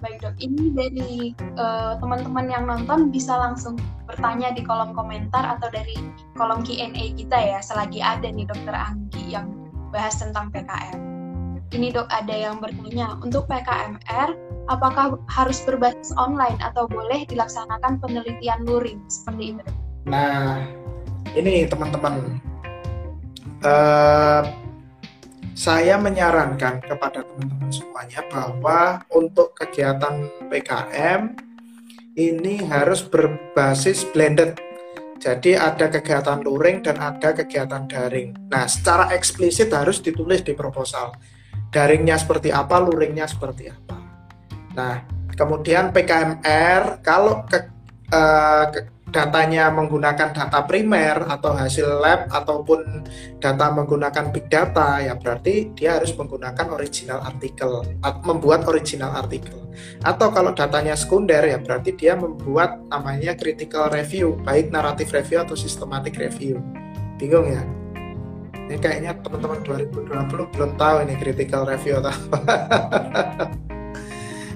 [0.00, 1.12] baik dok ini dari
[1.60, 3.76] uh, teman-teman yang nonton bisa langsung
[4.08, 5.94] bertanya di kolom komentar atau dari
[6.34, 9.52] kolom Q&A kita ya selagi ada nih dokter Anggi yang
[9.92, 10.98] bahas tentang PKM
[11.76, 14.34] ini dok ada yang bertanya untuk PKMR
[14.72, 19.04] apakah harus berbasis online atau boleh dilaksanakan penelitian luring?
[19.12, 19.62] Seperti itu
[20.08, 20.64] nah
[21.36, 22.40] ini teman-teman
[23.68, 24.42] uh,
[25.60, 31.36] saya menyarankan kepada teman-teman semuanya bahwa untuk kegiatan PKM
[32.16, 34.56] ini harus berbasis blended.
[35.20, 38.32] Jadi ada kegiatan luring dan ada kegiatan daring.
[38.48, 41.12] Nah, secara eksplisit harus ditulis di proposal.
[41.68, 44.00] Daringnya seperti apa, luringnya seperti apa.
[44.72, 45.04] Nah,
[45.36, 47.68] kemudian PKMR kalau ke,
[48.08, 48.80] uh, ke
[49.10, 53.04] datanya menggunakan data primer atau hasil lab ataupun
[53.42, 57.84] data menggunakan big data ya berarti dia harus menggunakan original artikel
[58.24, 59.58] membuat original artikel.
[60.02, 65.58] Atau kalau datanya sekunder ya berarti dia membuat namanya critical review baik naratif review atau
[65.58, 66.62] systematic review.
[67.18, 67.62] Bingung ya?
[68.70, 73.58] Ini kayaknya teman-teman 2020 belum tahu ini critical review atau apa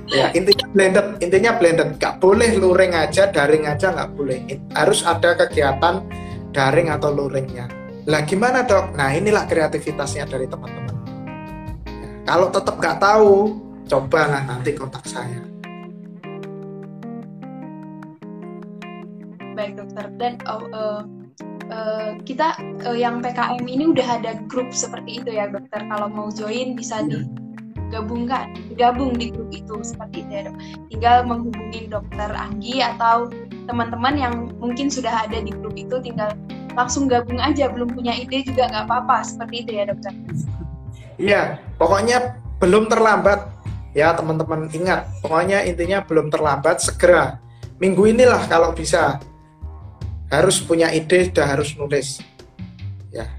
[0.08, 1.88] ya intinya blended intinya blended.
[1.96, 4.38] Nggak boleh luring aja daring aja nggak boleh.
[4.76, 6.04] Harus ada kegiatan
[6.54, 7.66] daring atau luringnya.
[8.04, 8.92] Lah gimana dok?
[8.94, 10.96] Nah inilah kreativitasnya dari teman-teman.
[11.88, 13.56] Ya, kalau tetap nggak tahu
[13.88, 15.40] cobalah nanti kontak saya.
[19.56, 20.04] Baik dokter.
[20.20, 21.00] Dan oh, uh,
[21.72, 25.80] uh, kita uh, yang PKM ini udah ada grup seperti itu ya dokter.
[25.88, 27.00] Kalau mau join bisa
[27.88, 30.32] digabungkan gabung di grup itu seperti itu.
[30.32, 30.56] Ya dok
[30.90, 33.30] tinggal menghubungi dokter Anggi atau
[33.70, 36.32] teman-teman yang mungkin sudah ada di grup itu tinggal
[36.74, 40.12] langsung gabung aja belum punya ide juga nggak apa-apa seperti itu ya dokter.
[41.20, 41.42] Iya
[41.78, 43.52] pokoknya belum terlambat.
[43.94, 47.38] Ya teman-teman ingat pokoknya intinya belum terlambat segera.
[47.78, 49.22] Minggu inilah kalau bisa.
[50.32, 52.18] Harus punya ide sudah harus nulis.
[53.14, 53.30] Ya.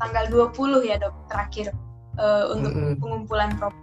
[0.00, 1.70] Tanggal 20 ya dok terakhir
[2.20, 3.00] uh, untuk mm -hmm.
[3.00, 3.74] pengumpulan prop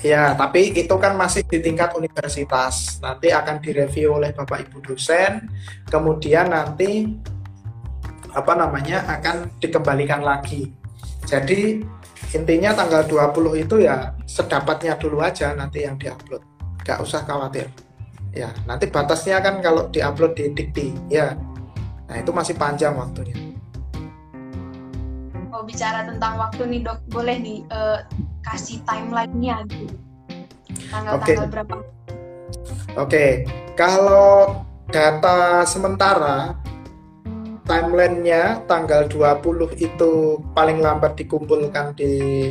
[0.00, 2.96] Ya, tapi itu kan masih di tingkat universitas.
[3.04, 5.44] Nanti akan direview oleh Bapak Ibu dosen,
[5.92, 7.20] kemudian nanti
[8.32, 10.72] apa namanya akan dikembalikan lagi.
[11.28, 11.84] Jadi
[12.32, 16.42] intinya tanggal 20 itu ya sedapatnya dulu aja nanti yang diupload
[16.86, 17.66] nggak usah khawatir
[18.30, 21.34] ya nanti batasnya kan kalau diupload di dikti ya
[22.06, 23.49] nah itu masih panjang waktunya
[25.60, 27.04] mau bicara tentang waktu nih dok.
[27.12, 28.00] Boleh nih uh,
[28.48, 29.92] kasih timelinenya gitu.
[30.88, 31.52] Tanggal-tanggal okay.
[31.52, 31.74] berapa?
[31.76, 31.84] Oke.
[32.96, 33.30] Okay.
[33.76, 36.56] kalau data sementara
[37.68, 42.48] timelinenya tanggal 20 itu paling lambat dikumpulkan di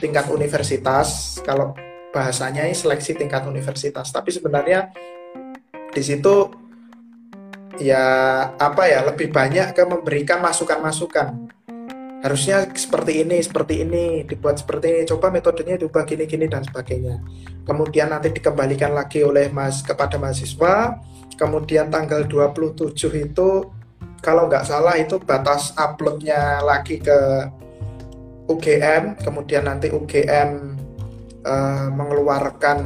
[0.00, 1.36] tingkat universitas.
[1.44, 1.76] Kalau
[2.16, 4.08] bahasanya ini seleksi tingkat universitas.
[4.08, 4.88] Tapi sebenarnya
[5.92, 6.48] di situ
[7.76, 8.04] ya
[8.56, 11.52] apa ya lebih banyak ke memberikan masukan-masukan
[12.24, 15.00] harusnya seperti ini seperti ini dibuat seperti ini.
[15.08, 17.20] Coba metodenya diubah gini-gini dan sebagainya.
[17.66, 21.00] Kemudian nanti dikembalikan lagi oleh mas kepada mahasiswa.
[21.36, 22.96] Kemudian tanggal 27
[23.28, 23.48] itu
[24.24, 27.18] kalau nggak salah itu batas uploadnya lagi ke
[28.46, 30.78] UGM kemudian nanti UGM
[31.42, 32.78] uh, eh, mengeluarkan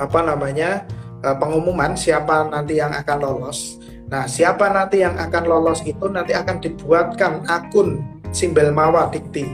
[0.00, 0.88] apa namanya
[1.20, 3.76] uh, pengumuman siapa nanti yang akan lolos
[4.10, 8.02] nah siapa nanti yang akan lolos itu nanti akan dibuatkan akun
[8.34, 9.46] simbel mawa dikti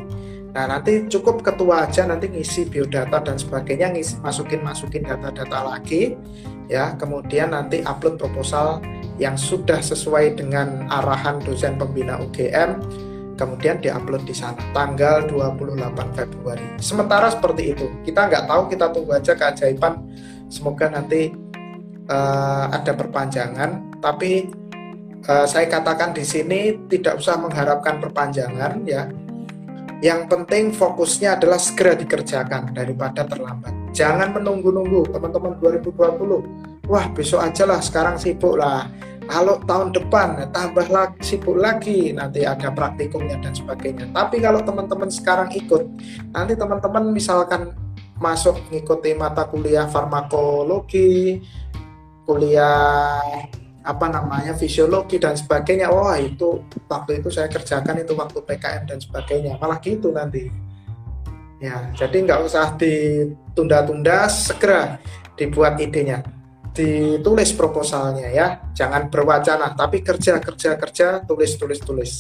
[0.57, 6.17] nah nanti cukup ketua aja nanti ngisi biodata dan sebagainya ngisi, masukin masukin data-data lagi
[6.73, 8.81] ya kemudian nanti upload proposal
[9.21, 12.81] yang sudah sesuai dengan arahan dosen pembina UGM
[13.37, 16.65] kemudian diupload di sana tanggal 28 Februari.
[16.81, 20.01] Sementara seperti itu, kita nggak tahu, kita tunggu aja keajaiban.
[20.49, 21.31] Semoga nanti
[22.09, 24.51] uh, ada perpanjangan, tapi
[25.27, 29.07] uh, saya katakan di sini tidak usah mengharapkan perpanjangan ya.
[30.05, 33.73] Yang penting fokusnya adalah segera dikerjakan daripada terlambat.
[33.97, 36.85] Jangan menunggu-nunggu teman-teman 2020.
[36.87, 38.87] Wah besok aja lah, sekarang sibuk lah
[39.27, 45.11] kalau tahun depan tambah lagi sibuk lagi nanti ada praktikumnya dan sebagainya tapi kalau teman-teman
[45.11, 45.83] sekarang ikut
[46.31, 47.75] nanti teman-teman misalkan
[48.17, 51.43] masuk ngikuti mata kuliah farmakologi
[52.27, 53.23] kuliah
[53.87, 55.89] apa namanya fisiologi dan sebagainya.
[55.95, 59.55] Wah itu waktu itu saya kerjakan itu waktu PKM dan sebagainya.
[59.63, 60.51] Malah gitu nanti.
[61.63, 64.99] Ya jadi nggak usah ditunda-tunda segera
[65.39, 66.21] dibuat idenya.
[66.75, 68.61] Ditulis proposalnya ya.
[68.75, 72.13] Jangan berwacana tapi kerja kerja kerja tulis tulis tulis.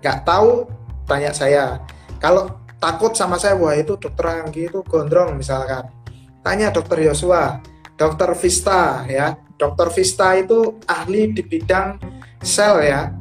[0.00, 0.64] Nggak tahu
[1.04, 1.84] tanya saya.
[2.16, 2.48] Kalau
[2.80, 5.92] takut sama saya wah itu dokter Anggi itu gondrong misalkan.
[6.40, 7.60] Tanya dokter Yosua
[7.96, 12.00] dokter Vista ya dokter Vista itu ahli di bidang
[12.44, 13.12] sel ya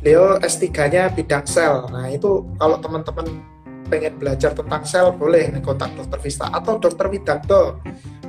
[0.00, 3.54] beliau S3-nya bidang sel nah itu kalau teman-teman
[3.88, 7.78] pengen belajar tentang sel boleh kontak dokter Vista atau dokter Widanto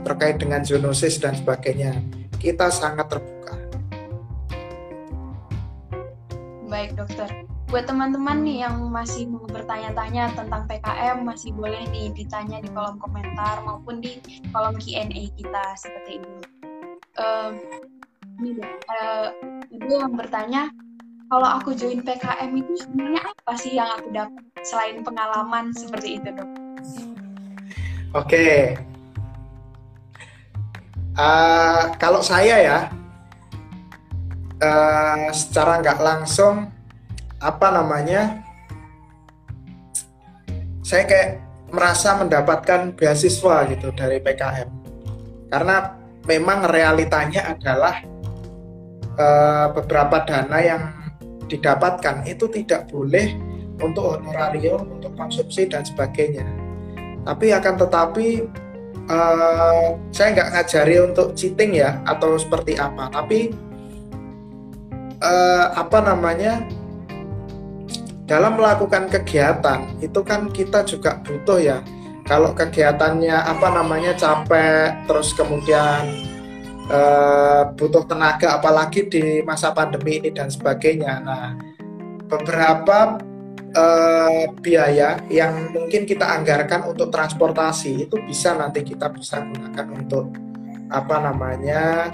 [0.05, 1.97] terkait dengan zoonosis dan sebagainya.
[2.37, 3.57] Kita sangat terbuka.
[6.69, 7.54] Baik dokter.
[7.75, 12.95] Buat teman-teman nih yang masih mau bertanya-tanya tentang PKM, masih boleh nih ditanya di kolom
[12.95, 14.15] komentar maupun di
[14.55, 16.39] kolom Q&A kita seperti ini.
[17.19, 17.51] Uh,
[18.39, 19.27] ini uh,
[19.91, 20.71] yang bertanya,
[21.27, 26.31] kalau aku join PKM itu sebenarnya apa sih yang aku dapat selain pengalaman seperti itu
[26.31, 26.47] dok?
[28.15, 28.79] Oke,
[31.19, 32.79] Uh, kalau saya ya,
[34.63, 36.74] uh, secara nggak langsung
[37.45, 38.41] apa namanya,
[40.81, 41.29] saya kayak
[41.69, 44.69] merasa mendapatkan beasiswa gitu dari PKM,
[45.53, 45.93] karena
[46.25, 48.01] memang realitanya adalah
[49.21, 50.83] uh, beberapa dana yang
[51.45, 53.37] didapatkan itu tidak boleh
[53.77, 56.49] untuk honorarium, untuk konsumsi dan sebagainya.
[57.21, 58.27] Tapi akan tetapi
[59.09, 63.53] uh, saya nggak ngajari untuk cheating ya atau seperti apa tapi
[65.21, 66.65] uh, apa namanya
[68.25, 71.77] dalam melakukan kegiatan itu kan kita juga butuh ya
[72.25, 76.25] kalau kegiatannya apa namanya capek terus kemudian
[76.89, 81.21] eh, butuh tenaga apalagi di masa pandemi ini dan sebagainya.
[81.21, 81.53] Nah,
[82.25, 83.21] beberapa
[83.77, 90.33] eh, biaya yang mungkin kita anggarkan untuk transportasi itu bisa nanti kita bisa gunakan untuk
[90.89, 92.09] apa namanya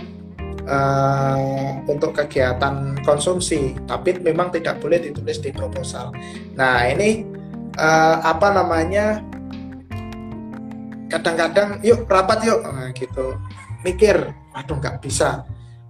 [0.65, 6.13] eh, untuk kegiatan konsumsi, tapi memang tidak boleh ditulis di proposal.
[6.57, 7.25] Nah, ini
[7.77, 9.21] eh, apa namanya?
[11.11, 13.35] Kadang-kadang yuk rapat yuk nah, gitu.
[13.83, 15.43] Mikir, aduh nggak bisa.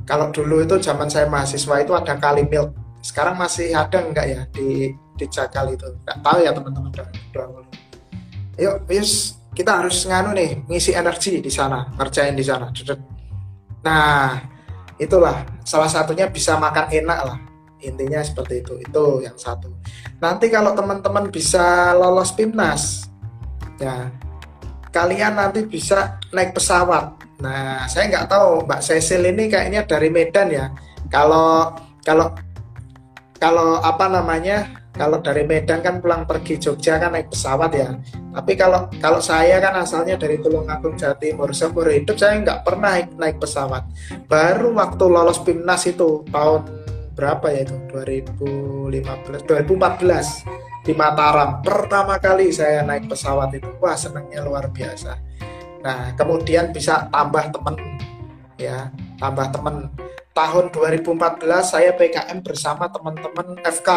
[0.09, 2.73] Kalau dulu itu zaman saya mahasiswa itu ada kali milk.
[3.05, 5.85] Sekarang masih ada nggak ya di di Jakal itu?
[6.01, 6.89] Nggak tahu ya teman-teman.
[8.57, 12.71] Yuk, yus kita harus nganu nih ngisi energi di sana, ngerjain di sana.
[13.81, 14.37] Nah,
[15.01, 17.37] itulah salah satunya bisa makan enak lah.
[17.81, 19.73] Intinya seperti itu itu yang satu.
[20.21, 23.09] Nanti kalau teman-teman bisa lolos PIMNAS
[23.81, 24.13] ya
[24.93, 27.17] kalian nanti bisa naik pesawat.
[27.41, 30.69] Nah saya nggak tahu Mbak Cecil ini kayaknya dari Medan ya.
[31.09, 31.73] Kalau
[32.05, 32.29] kalau
[33.41, 37.97] kalau apa namanya kalau dari Medan kan pulang pergi Jogja kan naik pesawat ya.
[38.37, 41.49] Tapi kalau kalau saya kan asalnya dari Tulungagung Jawa Timur.
[41.57, 43.81] Seumur hidup saya nggak pernah naik, naik pesawat.
[44.29, 46.69] Baru waktu lolos PIMNAS itu tahun
[47.17, 47.75] berapa ya itu?
[47.89, 51.65] 2015 2014 di Mataram.
[51.65, 53.73] Pertama kali saya naik pesawat itu.
[53.81, 55.17] Wah senangnya luar biasa.
[55.81, 57.73] Nah kemudian bisa tambah temen
[58.61, 59.89] ya tambah temen.
[60.31, 63.89] Tahun 2014 saya PKM bersama teman-teman FK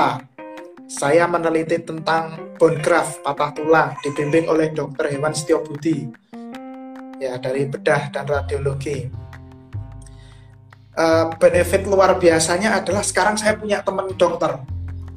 [0.85, 6.09] saya meneliti tentang bone graft patah tulang dibimbing oleh dokter hewan Setio Budi
[7.19, 9.09] ya dari bedah dan radiologi.
[10.95, 14.63] Uh, benefit luar biasanya adalah sekarang saya punya teman dokter.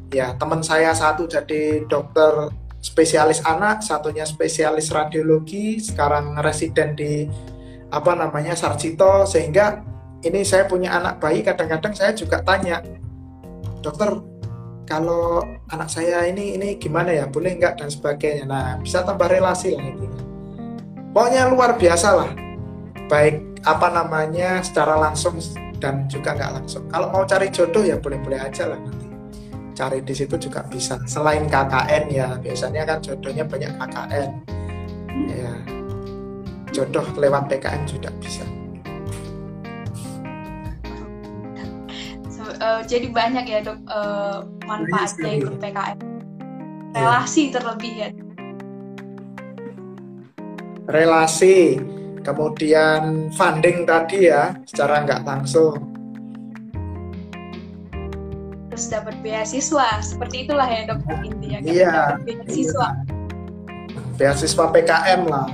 [0.09, 2.49] Ya teman saya satu jadi dokter
[2.81, 7.29] spesialis anak satunya spesialis radiologi sekarang residen di
[7.93, 9.27] apa namanya Sarjito.
[9.29, 9.83] Sehingga
[10.25, 12.81] ini saya punya anak bayi kadang-kadang saya juga tanya
[13.85, 14.36] dokter
[14.87, 17.27] kalau anak saya ini ini gimana ya?
[17.27, 17.83] Boleh nggak?
[17.83, 18.47] Dan sebagainya.
[18.47, 20.07] Nah bisa tambah relasi lah ini
[21.11, 22.31] pokoknya luar biasa lah.
[23.09, 25.41] Baik apa namanya secara langsung
[25.81, 26.85] dan juga nggak langsung.
[26.93, 29.09] Kalau mau cari jodoh ya boleh-boleh aja lah nanti.
[29.73, 31.01] Cari di situ juga bisa.
[31.09, 34.29] Selain KKN ya biasanya kan jodohnya banyak KKN
[35.33, 35.53] ya.
[36.69, 38.45] Jodoh lewat PKN juga bisa
[42.59, 46.17] uh, jadi banyak ya dok uh, manfaatnya ikut PKM
[46.97, 47.51] relasi ya.
[47.59, 48.09] terlebih ya.
[50.87, 51.57] Relasi
[52.23, 55.75] kemudian funding tadi ya secara nggak langsung.
[58.71, 61.59] Terus dapat beasiswa seperti itulah ya dok intinya.
[61.63, 62.87] Iya, beasiswa.
[62.93, 63.15] Iya.
[64.17, 65.45] beasiswa PKM lah.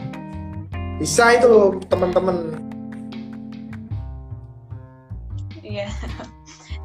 [0.96, 2.63] Bisa itu teman-teman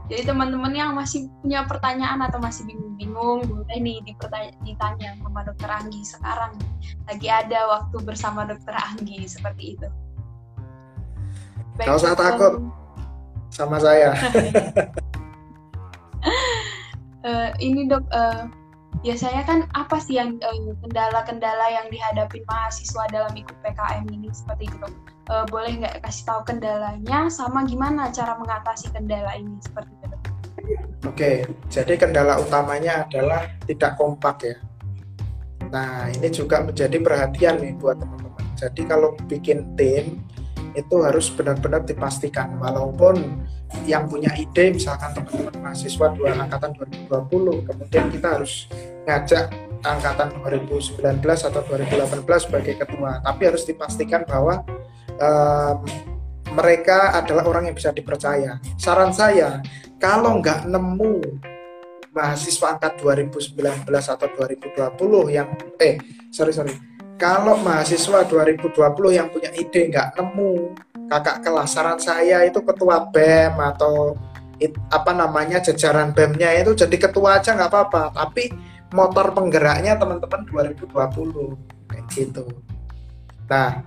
[0.09, 4.01] jadi teman-teman yang masih punya pertanyaan atau masih bingung-bingung boleh nih
[4.65, 6.57] ditanya sama dokter Anggi sekarang.
[7.05, 9.89] Lagi ada waktu bersama dokter Anggi seperti itu.
[11.77, 12.73] Baik, usah takut
[13.53, 14.17] sama saya.
[17.23, 18.49] Uh, ini dok uh,
[19.05, 24.33] biasanya kan apa sih yang kendala kendala-kendala yang dihadapi mahasiswa dalam ikut PKM ini?
[24.33, 24.95] Seperti itu dok.
[25.29, 29.61] Uh, boleh nggak kasih tahu kendalanya sama gimana cara mengatasi kendala ini?
[29.61, 29.98] Seperti
[31.07, 34.57] Oke, jadi kendala utamanya adalah tidak kompak ya.
[35.71, 38.45] Nah, ini juga menjadi perhatian nih buat teman-teman.
[38.59, 40.19] Jadi kalau bikin tim
[40.75, 43.47] itu harus benar-benar dipastikan walaupun
[43.87, 46.71] yang punya ide misalkan teman-teman mahasiswa dua angkatan
[47.09, 48.71] 2020 kemudian kita harus
[49.05, 49.51] ngajak
[49.83, 54.63] angkatan 2019 atau 2018 sebagai ketua tapi harus dipastikan bahwa
[55.19, 55.83] um,
[56.55, 58.57] mereka adalah orang yang bisa dipercaya.
[58.81, 59.61] Saran saya,
[59.99, 61.19] kalau nggak nemu
[62.15, 65.99] mahasiswa angkat 2019 atau 2020 yang eh
[66.31, 66.75] sorry sorry.
[67.19, 68.79] Kalau mahasiswa 2020
[69.11, 70.75] yang punya ide nggak nemu
[71.11, 74.15] kakak kelas saran saya itu ketua BEM atau
[74.63, 78.15] it, apa namanya jajaran BEM-nya itu jadi ketua aja nggak apa-apa.
[78.15, 78.55] Tapi
[78.95, 81.59] motor penggeraknya teman-teman 2020
[81.91, 82.47] kayak gitu.
[83.51, 83.83] Nah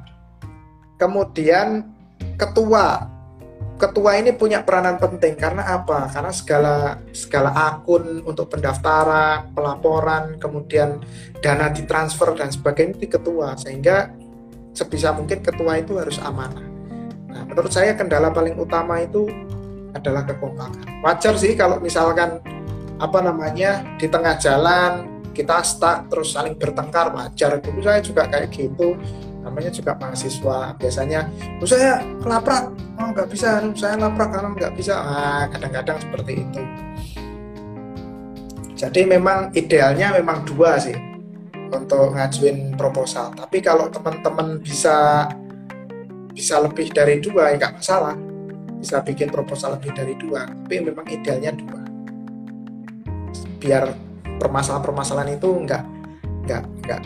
[0.99, 1.87] kemudian
[2.35, 3.07] ketua
[3.81, 6.05] ketua ini punya peranan penting karena apa?
[6.13, 6.75] Karena segala
[7.09, 11.01] segala akun untuk pendaftaran, pelaporan, kemudian
[11.41, 14.13] dana ditransfer dan sebagainya di ketua sehingga
[14.77, 16.61] sebisa mungkin ketua itu harus amanah.
[17.33, 19.25] Nah, menurut saya kendala paling utama itu
[19.97, 21.01] adalah kekompakan.
[21.01, 22.37] Wajar sih kalau misalkan
[23.01, 27.57] apa namanya di tengah jalan kita stuck terus saling bertengkar wajar.
[27.57, 28.93] Dulu saya juga kayak gitu
[29.41, 30.77] namanya juga mahasiswa.
[30.77, 31.27] Biasanya
[31.61, 34.95] oh, saya kelaprak oh nggak bisa saya laprak kalau nggak bisa.
[34.97, 36.61] Ah kadang-kadang seperti itu.
[38.77, 40.97] Jadi memang idealnya memang dua sih
[41.69, 43.33] untuk ngajuin proposal.
[43.37, 45.27] Tapi kalau teman-teman bisa
[46.31, 48.15] bisa lebih dari dua ya nggak masalah.
[48.81, 51.81] Bisa bikin proposal lebih dari dua tapi memang idealnya dua.
[53.61, 53.93] Biar
[54.41, 55.83] permasalahan-permasalahan itu nggak
[56.49, 57.01] nggak nggak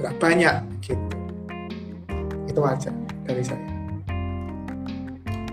[0.00, 1.16] nggak banyak gitu.
[2.48, 2.90] Itu aja
[3.28, 3.60] dari saya.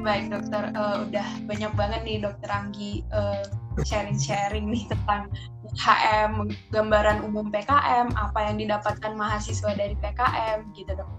[0.02, 3.44] Baik dokter uh, udah banyak banget nih dokter Anggi uh,
[3.84, 5.28] sharing-sharing nih tentang
[5.76, 11.10] HM gambaran umum PKM apa yang didapatkan mahasiswa dari PKM gitu dok.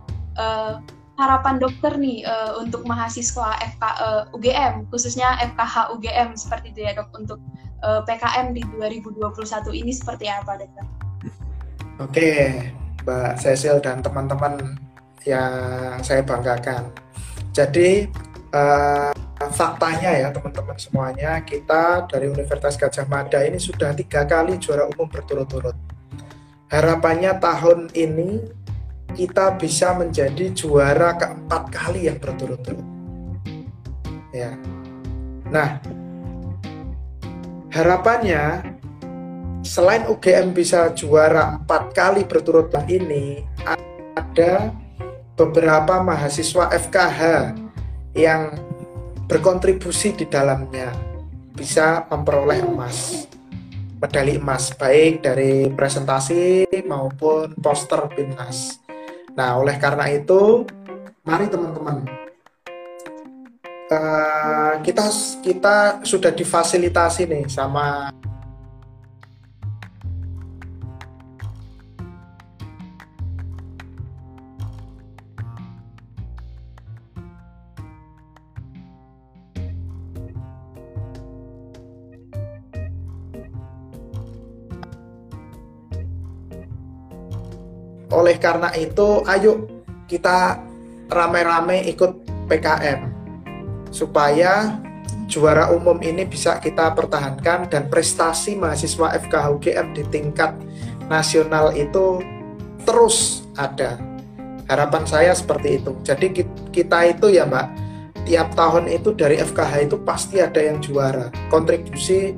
[0.41, 0.81] Uh,
[1.19, 6.97] harapan dokter nih uh, untuk mahasiswa FK uh, UGM khususnya FKH UGM seperti itu ya
[6.97, 7.43] dok untuk
[7.85, 9.29] uh, PKM di 2021
[9.75, 10.87] ini seperti apa dokter?
[11.99, 12.31] Oke,
[13.09, 14.77] Mbak Cecil dan teman-teman
[15.25, 16.93] yang saya banggakan.
[17.57, 18.05] Jadi
[18.53, 19.17] uh,
[19.49, 25.09] faktanya ya teman-teman semuanya kita dari Universitas Gajah Mada ini sudah tiga kali juara umum
[25.09, 25.73] berturut-turut.
[26.69, 28.45] Harapannya tahun ini
[29.17, 32.85] kita bisa menjadi juara keempat kali yang berturut-turut.
[34.37, 34.53] Ya.
[35.49, 35.81] Nah,
[37.73, 38.77] harapannya
[39.63, 43.43] selain UGM bisa juara empat kali berturut-turut ini,
[44.17, 44.75] ada
[45.39, 47.55] beberapa mahasiswa FKH
[48.19, 48.59] yang
[49.31, 50.91] berkontribusi di dalamnya
[51.55, 53.29] bisa memperoleh emas
[53.99, 58.79] medali emas baik dari presentasi maupun poster Binnas.
[59.35, 60.63] Nah, oleh karena itu,
[61.27, 62.07] mari teman-teman
[63.93, 65.05] uh, kita
[65.43, 68.13] kita sudah difasilitasi nih sama
[88.19, 89.67] oleh karena itu ayo
[90.11, 90.59] kita
[91.09, 93.01] rame-rame ikut PKM
[93.95, 94.81] supaya
[95.29, 100.57] juara umum ini bisa kita pertahankan dan prestasi mahasiswa FKH UGM di tingkat
[101.09, 102.21] nasional itu
[102.89, 104.01] terus ada.
[104.69, 105.97] Harapan saya seperti itu.
[106.05, 107.67] Jadi kita itu ya Mbak,
[108.29, 111.33] tiap tahun itu dari FKH itu pasti ada yang juara.
[111.49, 112.37] Kontribusi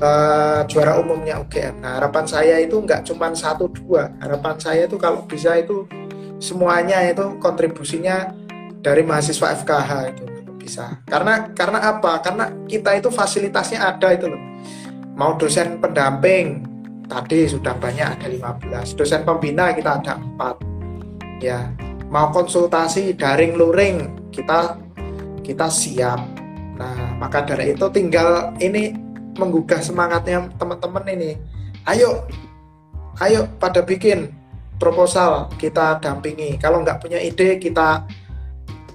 [0.00, 1.84] uh, juara umumnya UGM.
[1.84, 5.84] Nah harapan saya itu nggak cuma satu dua, harapan saya itu kalau bisa itu
[6.40, 8.32] semuanya itu kontribusinya
[8.80, 10.24] dari mahasiswa FKH itu
[10.56, 10.98] bisa.
[11.04, 12.20] Karena karena apa?
[12.24, 14.42] Karena kita itu fasilitasnya ada itu loh.
[15.14, 16.64] Mau dosen pendamping
[17.04, 18.96] tadi sudah banyak ada 15.
[18.96, 21.44] Dosen pembina kita ada 4.
[21.44, 21.68] Ya.
[22.10, 24.74] Mau konsultasi daring luring kita
[25.44, 26.18] kita siap.
[26.80, 31.30] Nah, maka dari itu tinggal ini menggugah semangatnya teman-teman ini.
[31.86, 32.26] Ayo,
[33.22, 34.32] ayo pada bikin
[34.80, 36.56] proposal kita dampingi.
[36.56, 38.08] Kalau nggak punya ide kita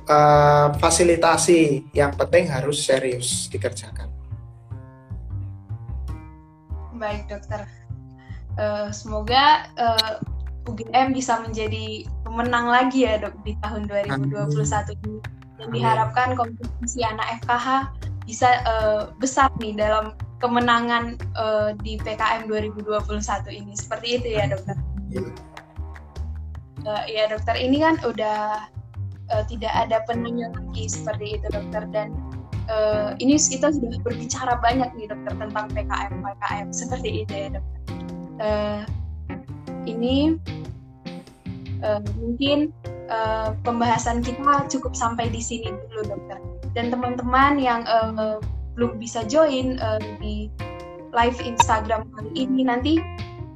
[0.10, 1.86] uh, fasilitasi.
[1.94, 4.10] Yang penting harus serius dikerjakan.
[6.98, 7.70] Baik dokter.
[8.56, 10.18] Uh, semoga uh,
[10.66, 15.20] UGM bisa menjadi pemenang lagi ya dok di tahun 2021 ini.
[15.56, 17.68] Dan diharapkan kompetisi anak FKH
[18.28, 22.86] bisa uh, besar nih dalam kemenangan uh, di PKM 2021
[23.50, 23.74] ini.
[23.74, 24.78] Seperti itu ya dokter.
[25.10, 25.30] Iya.
[26.86, 28.70] Uh, ya dokter ini kan udah
[29.34, 32.14] uh, tidak ada penunjuk lagi seperti itu dokter dan
[32.70, 37.82] uh, ini kita sudah berbicara banyak nih dokter tentang PKM PKM seperti itu ya dokter.
[38.36, 38.82] Uh,
[39.90, 40.38] ini
[41.82, 42.70] uh, mungkin
[43.10, 46.38] uh, pembahasan kita cukup sampai di sini dulu dokter
[46.78, 48.38] dan teman-teman yang uh,
[48.76, 50.52] belum bisa join uh, di
[51.16, 52.94] live Instagram kali ini nanti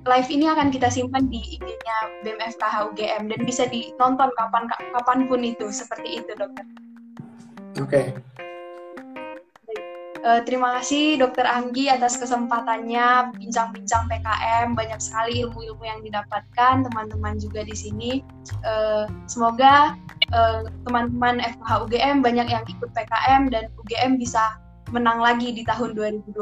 [0.07, 5.43] live ini akan kita simpan di IG-nya BMFKH UGM dan bisa dinonton kapan kapan pun
[5.43, 6.65] itu seperti itu dokter.
[7.77, 7.85] Oke.
[7.85, 8.05] Okay.
[10.19, 17.39] Uh, terima kasih Dokter Anggi atas kesempatannya bincang-bincang PKM banyak sekali ilmu-ilmu yang didapatkan teman-teman
[17.39, 18.19] juga di sini.
[18.67, 19.95] Uh, semoga
[20.83, 24.59] teman-teman uh, FKH UGM banyak yang ikut PKM dan UGM bisa
[24.89, 26.33] menang lagi di tahun 2021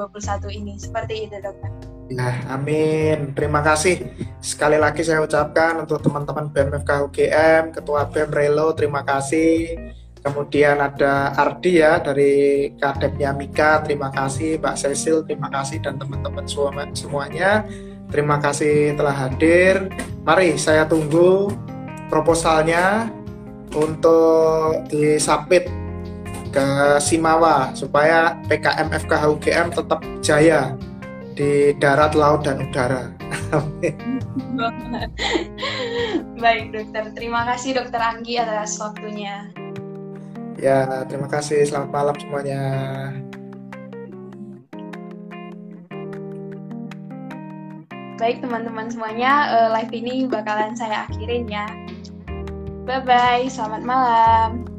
[0.51, 0.73] ini.
[0.79, 1.69] Seperti itu, dokter.
[2.07, 3.35] Nah, amin.
[3.35, 4.07] Terima kasih.
[4.39, 9.75] Sekali lagi saya ucapkan untuk teman-teman BMFK UGM, Ketua BEM Relo, terima kasih.
[10.23, 14.59] Kemudian ada Ardi ya dari Kadepnya Mika, terima kasih.
[14.59, 15.83] Mbak Cecil, terima kasih.
[15.83, 16.47] Dan teman-teman
[16.95, 17.67] semuanya,
[18.11, 19.91] terima kasih telah hadir.
[20.23, 21.51] Mari saya tunggu
[22.07, 23.11] proposalnya
[23.75, 25.67] untuk disapit
[26.57, 30.73] ke Simawa supaya PKM FKH UGM tetap jaya
[31.37, 33.13] di darat, laut, dan udara.
[36.41, 39.53] Baik dokter, terima kasih dokter Anggi atas waktunya.
[40.57, 41.61] Ya, terima kasih.
[41.61, 42.61] Selamat malam semuanya.
[48.17, 51.69] Baik teman-teman semuanya, uh, live ini bakalan saya akhirin ya.
[52.89, 54.76] Bye-bye, selamat malam.